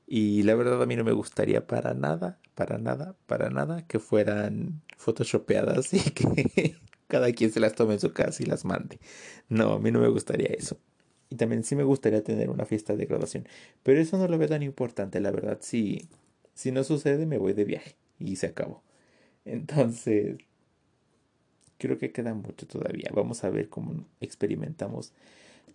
Y 0.07 0.43
la 0.43 0.55
verdad 0.55 0.81
a 0.81 0.85
mí 0.85 0.95
no 0.95 1.03
me 1.03 1.11
gustaría 1.11 1.67
para 1.67 1.93
nada, 1.93 2.39
para 2.55 2.77
nada, 2.77 3.17
para 3.25 3.49
nada 3.49 3.85
que 3.85 3.99
fueran 3.99 4.81
photoshopeadas 4.95 5.93
y 5.93 5.99
que 6.11 6.77
cada 7.07 7.33
quien 7.33 7.51
se 7.51 7.59
las 7.59 7.75
tome 7.75 7.95
en 7.95 7.99
su 7.99 8.13
casa 8.13 8.41
y 8.43 8.45
las 8.45 8.63
mande. 8.63 8.97
No, 9.49 9.73
a 9.73 9.79
mí 9.79 9.91
no 9.91 9.99
me 9.99 10.07
gustaría 10.07 10.53
eso. 10.57 10.77
Y 11.29 11.35
también 11.35 11.65
sí 11.65 11.75
me 11.75 11.83
gustaría 11.83 12.23
tener 12.23 12.49
una 12.49 12.63
fiesta 12.63 12.95
de 12.95 13.07
graduación. 13.07 13.45
Pero 13.83 13.99
eso 13.99 14.17
no 14.17 14.29
lo 14.29 14.37
veo 14.37 14.47
tan 14.47 14.63
importante, 14.63 15.19
la 15.19 15.31
verdad. 15.31 15.57
Si, 15.59 16.07
si 16.53 16.71
no 16.71 16.85
sucede, 16.85 17.25
me 17.25 17.37
voy 17.37 17.51
de 17.51 17.65
viaje 17.65 17.97
y 18.19 18.35
se 18.37 18.47
acabó. 18.47 18.83
Entonces, 19.45 20.37
creo 21.77 21.97
que 21.97 22.11
queda 22.11 22.33
mucho 22.33 22.67
todavía. 22.67 23.09
Vamos 23.13 23.43
a 23.43 23.49
ver 23.49 23.69
cómo 23.69 24.05
experimentamos 24.21 25.13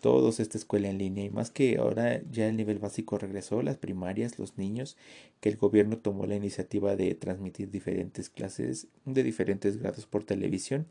todos 0.01 0.41
esta 0.41 0.57
escuela 0.57 0.89
en 0.89 0.99
línea 0.99 1.25
y 1.25 1.31
más 1.31 1.51
que 1.51 1.77
ahora 1.77 2.23
ya 2.31 2.49
el 2.49 2.57
nivel 2.57 2.79
básico 2.79 3.19
regresó, 3.19 3.63
las 3.63 3.77
primarias, 3.77 4.39
los 4.39 4.57
niños, 4.57 4.97
que 5.41 5.51
el 5.51 5.57
gobierno 5.57 5.99
tomó 5.99 6.27
la 6.27 6.37
iniciativa 6.37 6.97
de 6.97 7.15
transmitir 7.15 7.71
diferentes 7.71 8.31
clases 8.31 8.89
de 9.05 9.23
diferentes 9.23 9.77
grados 9.77 10.07
por 10.07 10.25
televisión 10.25 10.87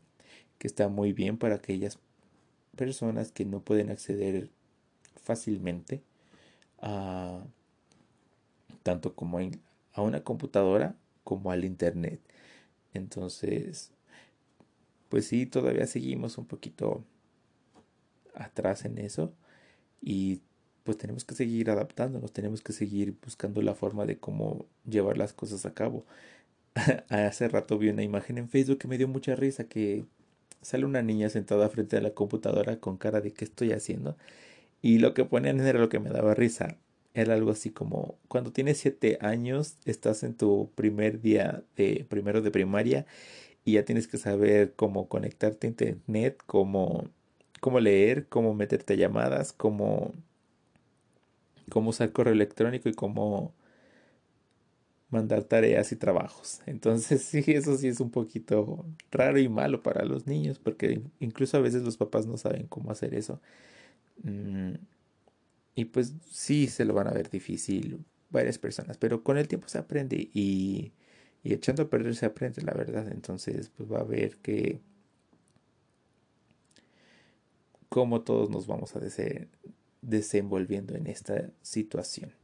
que 0.58 0.68
está 0.68 0.88
muy 0.88 1.12
bien 1.12 1.38
para 1.38 1.56
aquellas 1.56 1.98
personas 2.76 3.32
que 3.32 3.44
no 3.44 3.60
pueden 3.60 3.90
acceder 3.90 4.50
fácilmente 5.22 6.02
a 6.80 7.42
tanto 8.82 9.14
como 9.14 9.38
a 9.92 10.02
una 10.02 10.22
computadora 10.22 10.94
como 11.30 11.52
al 11.52 11.64
internet. 11.64 12.20
Entonces, 12.92 13.92
pues 15.08 15.28
sí, 15.28 15.46
todavía 15.46 15.86
seguimos 15.86 16.38
un 16.38 16.46
poquito 16.46 17.04
atrás 18.34 18.84
en 18.84 18.98
eso 18.98 19.32
y 20.02 20.40
pues 20.82 20.98
tenemos 20.98 21.24
que 21.24 21.36
seguir 21.36 21.70
adaptándonos, 21.70 22.32
tenemos 22.32 22.62
que 22.62 22.72
seguir 22.72 23.14
buscando 23.24 23.62
la 23.62 23.76
forma 23.76 24.06
de 24.06 24.18
cómo 24.18 24.66
llevar 24.84 25.18
las 25.18 25.32
cosas 25.32 25.66
a 25.66 25.72
cabo. 25.74 26.04
Hace 27.10 27.46
rato 27.48 27.78
vi 27.78 27.90
una 27.90 28.02
imagen 28.02 28.38
en 28.38 28.48
Facebook 28.48 28.78
que 28.78 28.88
me 28.88 28.98
dio 28.98 29.06
mucha 29.06 29.36
risa 29.36 29.68
que 29.68 30.06
sale 30.62 30.84
una 30.84 31.02
niña 31.02 31.28
sentada 31.30 31.68
frente 31.68 31.96
a 31.96 32.00
la 32.00 32.10
computadora 32.10 32.80
con 32.80 32.96
cara 32.96 33.20
de 33.20 33.32
qué 33.32 33.44
estoy 33.44 33.70
haciendo. 33.70 34.16
Y 34.82 34.98
lo 34.98 35.14
que 35.14 35.24
ponían 35.24 35.60
era 35.60 35.78
lo 35.78 35.88
que 35.90 36.00
me 36.00 36.10
daba 36.10 36.34
risa. 36.34 36.78
Era 37.14 37.34
algo 37.34 37.50
así 37.50 37.70
como 37.70 38.18
cuando 38.28 38.52
tienes 38.52 38.78
siete 38.78 39.18
años, 39.20 39.76
estás 39.84 40.22
en 40.22 40.34
tu 40.34 40.70
primer 40.76 41.20
día 41.20 41.64
de 41.76 42.06
primero 42.08 42.40
de 42.40 42.50
primaria 42.52 43.06
y 43.64 43.72
ya 43.74 43.84
tienes 43.84 44.08
que 44.08 44.18
saber 44.18 44.74
cómo 44.76 45.08
conectarte 45.08 45.66
a 45.66 45.70
internet, 45.70 46.42
cómo, 46.46 47.08
cómo 47.60 47.80
leer, 47.80 48.28
cómo 48.28 48.54
meterte 48.54 48.94
a 48.94 48.96
llamadas, 48.96 49.52
cómo, 49.52 50.12
cómo 51.70 51.90
usar 51.90 52.12
correo 52.12 52.32
electrónico 52.34 52.88
y 52.88 52.94
cómo 52.94 53.54
mandar 55.10 55.44
tareas 55.44 55.92
y 55.92 55.96
trabajos. 55.96 56.60
Entonces 56.66 57.22
sí, 57.24 57.44
eso 57.48 57.76
sí 57.76 57.88
es 57.88 58.00
un 58.00 58.10
poquito 58.10 58.84
raro 59.10 59.38
y 59.38 59.48
malo 59.48 59.82
para 59.82 60.04
los 60.04 60.26
niños 60.26 60.58
porque 60.58 61.02
incluso 61.20 61.56
a 61.56 61.60
veces 61.60 61.82
los 61.82 61.96
papás 61.96 62.26
no 62.26 62.36
saben 62.36 62.66
cómo 62.66 62.90
hacer 62.90 63.14
eso. 63.14 63.40
Mm, 64.22 64.74
y 65.80 65.86
pues 65.86 66.14
sí 66.30 66.66
se 66.66 66.84
lo 66.84 66.92
van 66.92 67.08
a 67.08 67.12
ver 67.12 67.30
difícil 67.30 68.04
varias 68.28 68.58
personas, 68.58 68.98
pero 68.98 69.24
con 69.24 69.38
el 69.38 69.48
tiempo 69.48 69.66
se 69.66 69.78
aprende 69.78 70.28
y, 70.34 70.92
y 71.42 71.54
echando 71.54 71.84
a 71.84 71.88
perder 71.88 72.14
se 72.16 72.26
aprende 72.26 72.60
la 72.60 72.74
verdad. 72.74 73.10
Entonces 73.10 73.70
pues 73.70 73.90
va 73.90 74.00
a 74.00 74.04
ver 74.04 74.36
que 74.36 74.78
cómo 77.88 78.20
todos 78.20 78.50
nos 78.50 78.66
vamos 78.66 78.94
a 78.94 79.00
desenvolviendo 80.02 80.94
en 80.94 81.06
esta 81.06 81.50
situación. 81.62 82.34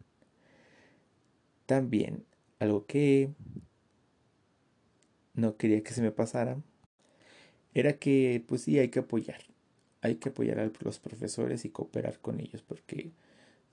También 1.66 2.24
algo 2.58 2.86
que 2.86 3.34
no 5.34 5.58
quería 5.58 5.82
que 5.82 5.92
se 5.92 6.00
me 6.00 6.10
pasara 6.10 6.56
era 7.74 7.98
que 7.98 8.42
pues 8.48 8.62
sí 8.62 8.78
hay 8.78 8.88
que 8.88 9.00
apoyar 9.00 9.42
hay 10.06 10.16
que 10.16 10.28
apoyar 10.28 10.60
a 10.60 10.70
los 10.80 10.98
profesores 11.00 11.64
y 11.64 11.70
cooperar 11.70 12.20
con 12.20 12.40
ellos 12.40 12.62
porque 12.62 13.12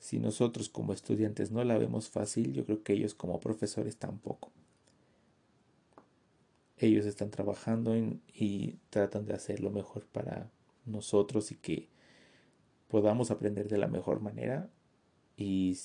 si 0.04 0.20
nosotros 0.20 0.68
como 0.68 0.92
estudiantes 0.92 1.52
no 1.52 1.64
la 1.64 1.78
vemos 1.78 2.10
fácil 2.10 2.52
yo 2.52 2.66
creo 2.66 2.84
que 2.84 2.92
ellos 2.92 3.16
como 3.16 3.40
profesores 3.40 3.96
tampoco 3.96 4.52
ellos 6.78 7.06
están 7.06 7.32
trabajando 7.32 7.96
y 8.34 8.76
tratan 8.90 9.26
de 9.26 9.34
hacer 9.34 9.62
lo 9.62 9.70
mejor 9.70 10.06
para 10.08 10.52
nosotros 10.86 11.52
y 11.54 11.56
que 11.56 11.88
podamos 12.90 13.32
aprender 13.32 13.70
de 13.70 13.78
la 13.78 13.88
mejor 13.88 14.20
manera 14.20 14.70
y 15.38 15.78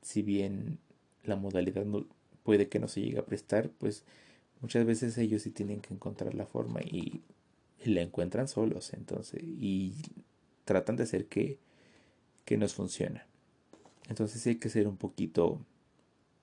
si 0.00 0.22
bien 0.22 0.78
la 1.24 1.34
modalidad 1.34 1.84
no, 1.84 2.06
puede 2.44 2.68
que 2.68 2.78
no 2.78 2.86
se 2.86 3.00
llegue 3.00 3.18
a 3.18 3.26
prestar, 3.26 3.70
pues 3.70 4.04
muchas 4.60 4.86
veces 4.86 5.18
ellos 5.18 5.42
sí 5.42 5.50
tienen 5.50 5.80
que 5.80 5.92
encontrar 5.92 6.34
la 6.34 6.46
forma 6.46 6.80
y, 6.82 7.22
la 7.82 8.02
encuentran 8.02 8.46
solos, 8.46 8.92
entonces, 8.92 9.42
y 9.42 9.94
tratan 10.66 10.96
de 10.96 11.04
hacer 11.04 11.26
que, 11.26 11.58
que 12.44 12.58
nos 12.58 12.74
funcione. 12.74 13.29
Entonces 14.10 14.44
hay 14.46 14.56
que 14.56 14.68
ser 14.68 14.88
un 14.88 14.96
poquito 14.96 15.60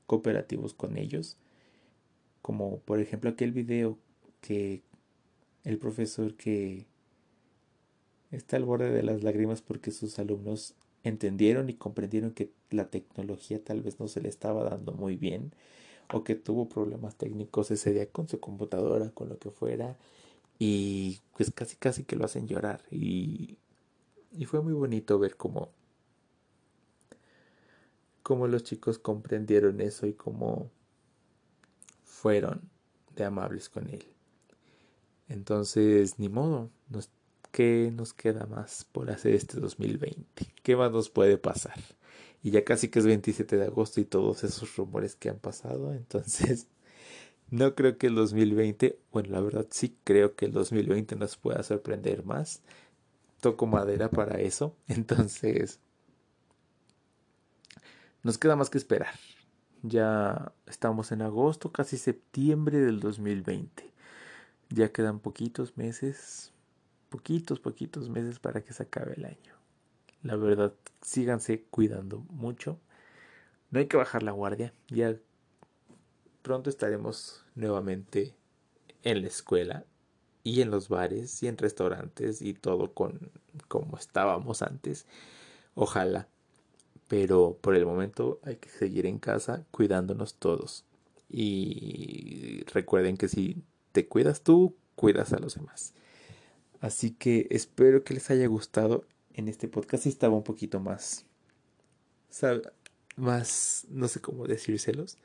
cooperativos 0.08 0.73
con 0.73 0.97
ellos, 0.97 1.36
como 2.41 2.80
por 2.80 3.01
ejemplo 3.01 3.30
aquel 3.30 3.51
video 3.51 3.97
que 4.39 4.82
el 5.65 5.77
profesor 5.77 6.34
que 6.36 6.86
está 8.32 8.56
al 8.56 8.63
borde 8.63 8.89
de 8.89 9.03
las 9.03 9.21
lágrimas 9.21 9.62
porque 9.62 9.91
sus 9.91 10.17
alumnos 10.17 10.75
entendieron 11.03 11.69
y 11.69 11.73
comprendieron 11.73 12.32
que 12.32 12.51
la 12.69 12.89
tecnología 12.89 13.62
tal 13.62 13.82
vez 13.82 13.99
no 13.99 14.08
se 14.08 14.21
le 14.21 14.30
estaba 14.30 14.63
dando 14.63 14.93
muy 14.93 15.17
bien 15.17 15.51
o 16.13 16.23
que 16.23 16.36
tuvo 16.36 16.69
problemas 16.69 17.15
técnicos 17.17 17.69
ese 17.71 17.91
día 17.93 18.10
con 18.10 18.30
su 18.30 18.39
computadora, 18.39 19.12
con 19.12 19.27
lo 19.27 19.39
que 19.39 19.51
fuera 19.51 19.97
y 20.58 21.19
pues 21.36 21.51
casi 21.51 21.75
casi 21.75 22.03
que 22.06 22.15
lo 22.15 22.25
hacen 22.25 22.47
llorar. 22.47 22.84
Y, 22.91 23.58
y 24.32 24.45
fue 24.45 24.62
muy 24.62 24.73
bonito 24.73 25.19
ver 25.19 25.36
cómo 25.36 25.69
cómo 28.27 28.49
los 28.49 28.63
chicos 28.63 28.99
comprendieron 28.99 29.79
eso 29.79 30.05
y 30.05 30.11
cómo 30.11 30.69
fueron 32.03 32.69
de 33.15 33.23
amables 33.23 33.69
con 33.69 33.89
él. 33.89 34.05
Entonces, 35.29 36.19
ni 36.19 36.27
modo, 36.27 36.69
¿qué 37.53 37.89
nos 37.95 38.13
queda 38.13 38.45
más 38.45 38.83
por 38.91 39.09
hacer 39.11 39.33
este 39.33 39.61
2020? 39.61 40.45
¿Qué 40.61 40.75
más 40.75 40.91
nos 40.91 41.09
puede 41.09 41.37
pasar? 41.37 41.79
Y 42.43 42.51
ya 42.51 42.65
casi 42.65 42.89
que 42.89 42.99
es 42.99 43.05
27 43.05 43.55
de 43.55 43.63
agosto 43.63 44.01
y 44.01 44.03
todos 44.03 44.43
esos 44.43 44.75
rumores 44.75 45.15
que 45.15 45.29
han 45.29 45.39
pasado, 45.39 45.93
entonces 45.93 46.67
no 47.49 47.75
creo 47.75 47.97
que 47.97 48.07
el 48.07 48.15
2020, 48.15 48.99
bueno, 49.13 49.29
la 49.29 49.39
verdad 49.39 49.67
sí 49.69 49.95
creo 50.03 50.35
que 50.35 50.47
el 50.47 50.51
2020 50.51 51.15
nos 51.15 51.37
pueda 51.37 51.63
sorprender 51.63 52.25
más. 52.25 52.61
Toco 53.39 53.67
madera 53.67 54.09
para 54.09 54.41
eso, 54.41 54.75
entonces 54.89 55.79
nos 58.27 58.37
queda 58.37 58.57
más 58.57 58.69
que 58.69 58.77
esperar. 58.77 59.15
Ya 59.83 60.51
estamos 60.65 61.13
en 61.13 61.21
agosto, 61.21 61.71
casi 61.71 61.97
septiembre 61.97 62.77
del 62.77 62.99
2020. 62.99 63.89
Ya 64.67 64.91
quedan 64.91 65.21
poquitos 65.21 65.77
meses, 65.77 66.51
poquitos, 67.09 67.61
poquitos 67.61 68.09
meses 68.09 68.39
para 68.39 68.59
que 68.65 68.73
se 68.73 68.83
acabe 68.83 69.13
el 69.15 69.23
año. 69.23 69.55
La 70.23 70.35
verdad, 70.35 70.73
síganse 71.01 71.63
cuidando 71.69 72.19
mucho. 72.29 72.81
No 73.71 73.79
hay 73.79 73.87
que 73.87 73.95
bajar 73.95 74.23
la 74.23 74.33
guardia. 74.33 74.73
Ya 74.89 75.15
pronto 76.41 76.69
estaremos 76.69 77.45
nuevamente 77.55 78.35
en 79.03 79.21
la 79.21 79.27
escuela 79.29 79.85
y 80.43 80.59
en 80.59 80.69
los 80.69 80.89
bares 80.89 81.41
y 81.43 81.47
en 81.47 81.57
restaurantes 81.57 82.41
y 82.41 82.53
todo 82.53 82.93
con 82.93 83.31
como 83.69 83.97
estábamos 83.97 84.63
antes. 84.63 85.05
Ojalá. 85.75 86.27
Pero 87.08 87.58
por 87.62 87.76
el 87.76 87.86
momento 87.86 88.39
hay 88.43 88.58
que 88.58 88.70
seguir 88.70 89.06
en 89.06 89.20
casa 89.20 89.65
cuidándonos 89.72 90.36
todos. 90.36 90.86
Y 91.30 92.63
recuerden 92.74 93.17
que 93.17 93.28
si 93.28 93.63
te 93.91 94.08
cuidas 94.08 94.41
tú, 94.41 94.76
cuidas 94.96 95.34
a 95.34 95.39
los 95.39 95.56
demás. 95.56 95.93
Así 96.80 97.12
que 97.12 97.48
espero 97.50 98.04
que 98.04 98.13
les 98.13 98.30
haya 98.30 98.48
gustado 98.48 99.06
en 99.34 99.48
este 99.48 99.67
podcast. 99.67 100.06
Y 100.06 100.10
estaba 100.10 100.36
un 100.36 100.43
poquito 100.43 100.80
más, 100.80 101.26
más, 103.15 103.86
no 103.89 104.08
sé 104.08 104.22
cómo 104.22 104.46
decírselos. 104.48 105.17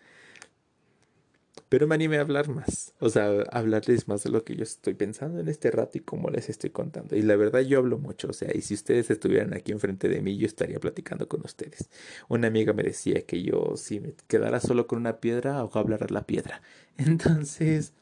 Pero 1.73 1.87
me 1.87 1.95
animé 1.95 2.19
a 2.19 2.21
hablar 2.21 2.51
más, 2.51 2.93
o 2.99 3.09
sea, 3.09 3.31
hablarles 3.51 4.07
más 4.07 4.23
de 4.25 4.29
lo 4.29 4.45
que 4.45 4.55
yo 4.55 4.63
estoy 4.63 4.93
pensando 4.93 5.41
en 5.41 5.49
este 5.49 5.71
rato 5.71 5.97
y 5.97 6.03
cómo 6.03 6.29
les 6.29 6.51
estoy 6.51 6.69
contando. 6.69 7.17
Y 7.17 7.23
la 7.23 7.35
verdad 7.35 7.61
yo 7.61 7.79
hablo 7.79 7.97
mucho, 7.97 8.29
o 8.29 8.35
sea, 8.35 8.55
y 8.55 8.61
si 8.61 8.75
ustedes 8.75 9.11
estuvieran 9.11 9.55
aquí 9.55 9.73
enfrente 9.73 10.11
de 10.11 10.21
mí, 10.21 10.37
yo 10.37 10.47
estaría 10.47 10.79
platicando 10.81 11.29
con 11.29 11.41
ustedes. 11.47 11.89
Una 12.29 12.49
amiga 12.49 12.75
me 12.75 12.83
decía 12.83 13.23
que 13.23 13.43
yo 13.43 13.73
si 13.79 14.01
me 14.01 14.13
quedara 14.29 14.61
solo 14.61 14.87
con 14.87 14.99
una 14.99 15.17
piedra, 15.17 15.61
hago 15.61 15.79
hablar 15.79 16.03
a 16.03 16.13
la 16.13 16.27
piedra. 16.27 16.61
Entonces, 16.99 17.95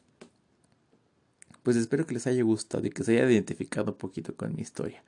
pues 1.63 1.77
espero 1.77 2.05
que 2.05 2.15
les 2.15 2.27
haya 2.27 2.43
gustado 2.43 2.85
y 2.85 2.89
que 2.89 3.05
se 3.05 3.13
haya 3.13 3.31
identificado 3.31 3.93
un 3.93 3.97
poquito 3.97 4.35
con 4.35 4.53
mi 4.53 4.63
historia. 4.63 5.01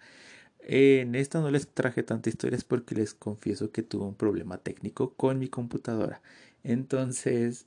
En 0.60 1.16
esta 1.16 1.42
no 1.42 1.52
les 1.52 1.68
traje 1.68 2.02
tantas 2.02 2.34
historias 2.34 2.64
porque 2.64 2.96
les 2.96 3.14
confieso 3.14 3.72
que 3.72 3.84
tuve 3.84 4.06
un 4.06 4.16
problema 4.16 4.58
técnico 4.58 5.14
con 5.16 5.38
mi 5.38 5.50
computadora. 5.50 6.22
Entonces, 6.64 7.66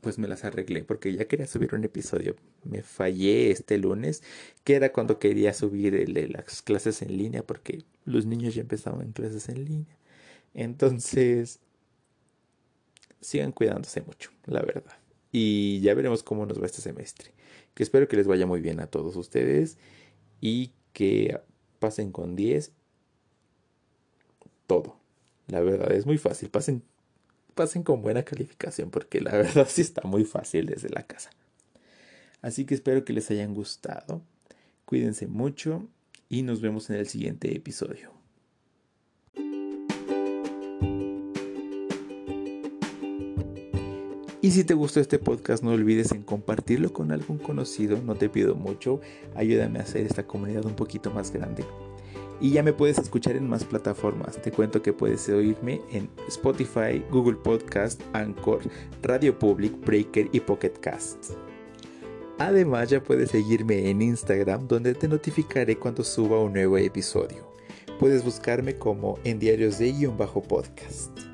pues 0.00 0.18
me 0.18 0.28
las 0.28 0.44
arreglé 0.44 0.84
porque 0.84 1.12
ya 1.14 1.26
quería 1.26 1.46
subir 1.46 1.74
un 1.74 1.84
episodio. 1.84 2.36
Me 2.64 2.82
fallé 2.82 3.50
este 3.50 3.78
lunes, 3.78 4.22
que 4.64 4.74
era 4.74 4.92
cuando 4.92 5.18
quería 5.18 5.52
subir 5.54 5.94
el 5.94 6.32
las 6.32 6.62
clases 6.62 7.02
en 7.02 7.16
línea 7.16 7.42
porque 7.42 7.84
los 8.04 8.26
niños 8.26 8.54
ya 8.54 8.62
empezaban 8.62 9.02
en 9.02 9.12
clases 9.12 9.48
en 9.48 9.64
línea. 9.64 9.96
Entonces, 10.54 11.60
sigan 13.20 13.52
cuidándose 13.52 14.02
mucho, 14.02 14.30
la 14.46 14.62
verdad 14.62 15.00
y 15.32 15.80
ya 15.80 15.94
veremos 15.94 16.22
cómo 16.22 16.46
nos 16.46 16.60
va 16.60 16.66
este 16.66 16.80
semestre. 16.80 17.32
Que 17.74 17.82
espero 17.82 18.08
que 18.08 18.16
les 18.16 18.26
vaya 18.26 18.46
muy 18.46 18.60
bien 18.60 18.80
a 18.80 18.86
todos 18.86 19.16
ustedes 19.16 19.78
y 20.40 20.72
que 20.92 21.40
pasen 21.78 22.12
con 22.12 22.36
10 22.36 22.72
todo. 24.66 24.96
La 25.46 25.60
verdad 25.60 25.92
es 25.92 26.06
muy 26.06 26.18
fácil, 26.18 26.50
pasen 26.50 26.82
pasen 27.54 27.82
con 27.82 28.02
buena 28.02 28.22
calificación 28.22 28.90
porque 28.90 29.20
la 29.20 29.32
verdad 29.36 29.66
sí 29.68 29.82
está 29.82 30.02
muy 30.02 30.24
fácil 30.24 30.66
desde 30.66 30.88
la 30.88 31.02
casa. 31.02 31.30
Así 32.42 32.64
que 32.64 32.74
espero 32.74 33.04
que 33.04 33.12
les 33.12 33.30
hayan 33.30 33.54
gustado. 33.54 34.22
Cuídense 34.84 35.26
mucho 35.26 35.86
y 36.28 36.42
nos 36.42 36.60
vemos 36.60 36.90
en 36.90 36.96
el 36.96 37.06
siguiente 37.06 37.54
episodio. 37.54 38.12
Y 44.42 44.52
si 44.52 44.64
te 44.64 44.72
gustó 44.72 45.00
este 45.00 45.18
podcast, 45.18 45.62
no 45.62 45.72
olvides 45.72 46.12
en 46.12 46.22
compartirlo 46.22 46.94
con 46.94 47.12
algún 47.12 47.36
conocido, 47.38 48.00
no 48.02 48.14
te 48.14 48.30
pido 48.30 48.54
mucho, 48.54 49.00
ayúdame 49.34 49.78
a 49.78 49.82
hacer 49.82 50.06
esta 50.06 50.26
comunidad 50.26 50.64
un 50.64 50.76
poquito 50.76 51.10
más 51.10 51.30
grande. 51.30 51.62
Y 52.40 52.52
ya 52.52 52.62
me 52.62 52.72
puedes 52.72 52.98
escuchar 52.98 53.36
en 53.36 53.48
más 53.48 53.64
plataformas. 53.64 54.40
Te 54.40 54.50
cuento 54.50 54.82
que 54.82 54.94
puedes 54.94 55.28
oírme 55.28 55.82
en 55.92 56.08
Spotify, 56.28 57.04
Google 57.10 57.36
Podcast, 57.36 58.00
Anchor, 58.14 58.60
Radio 59.02 59.38
Public, 59.38 59.78
Breaker 59.84 60.28
y 60.32 60.40
Pocket 60.40 60.72
Cast. 60.80 61.34
Además 62.38 62.88
ya 62.88 63.02
puedes 63.02 63.30
seguirme 63.30 63.90
en 63.90 64.00
Instagram 64.00 64.66
donde 64.66 64.94
te 64.94 65.06
notificaré 65.06 65.76
cuando 65.76 66.02
suba 66.02 66.40
un 66.40 66.54
nuevo 66.54 66.78
episodio. 66.78 67.50
Puedes 67.98 68.24
buscarme 68.24 68.76
como 68.76 69.18
en 69.24 69.38
diarios 69.38 69.78
de 69.78 69.92
guion 69.92 70.16
bajo 70.16 70.42
podcast. 70.42 71.29